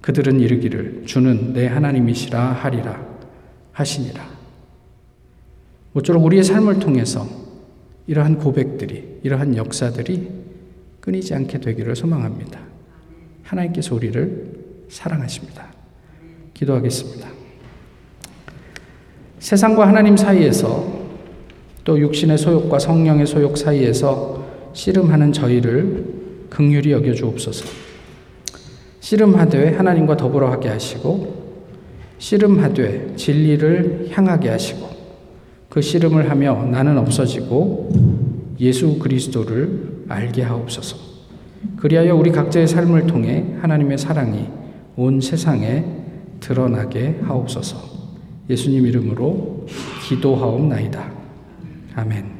그들은 0.00 0.40
이르기를 0.40 1.02
주는 1.04 1.52
내 1.52 1.66
하나님이시라 1.66 2.40
하리라 2.40 3.07
하시니라. 3.72 4.26
모쪼록 5.92 6.24
우리의 6.24 6.44
삶을 6.44 6.78
통해서 6.78 7.28
이러한 8.07 8.38
고백들이 8.38 9.18
이러한 9.22 9.54
역사들이 9.54 10.31
끊이지 11.00 11.35
않게 11.35 11.61
되기를 11.61 11.94
소망합니다. 11.94 12.59
하나님께서 13.42 13.94
우리를 13.94 14.58
사랑하십니다. 14.88 15.66
기도하겠습니다. 16.55 17.29
세상과 19.38 19.87
하나님 19.87 20.16
사이에서 20.16 20.98
또 21.85 21.98
육신의 21.98 22.37
소욕과 22.38 22.79
성령의 22.79 23.27
소욕 23.27 23.57
사이에서 23.57 24.44
씨름하는 24.72 25.33
저희를 25.33 26.05
극률이 26.51 26.92
여겨 26.92 27.14
주옵소서. 27.14 27.64
씨름하되 29.01 29.74
하나님과 29.77 30.16
더불어 30.16 30.51
하게 30.51 30.68
하시고 30.68 31.48
씨름하되 32.18 33.14
진리를 33.16 34.09
향하게 34.11 34.51
하시고 34.51 34.88
그 35.68 35.81
씨름을 35.81 36.29
하며 36.29 36.64
나는 36.64 36.98
없어지고 36.98 37.90
예수 38.61 38.98
그리스도를 38.98 40.05
알게 40.09 40.42
하옵소서. 40.42 40.96
그리하여 41.77 42.14
우리 42.14 42.33
각자의 42.33 42.66
삶을 42.66 43.07
통해 43.07 43.44
하나님의 43.61 43.98
사랑이 43.98 44.48
온 44.99 45.21
세상에 45.21 45.85
드러나게 46.41 47.21
하옵소서. 47.23 47.79
예수님 48.51 48.85
이름으로 48.85 49.65
기도하옵나이다. 50.09 51.13
아멘. 51.95 52.38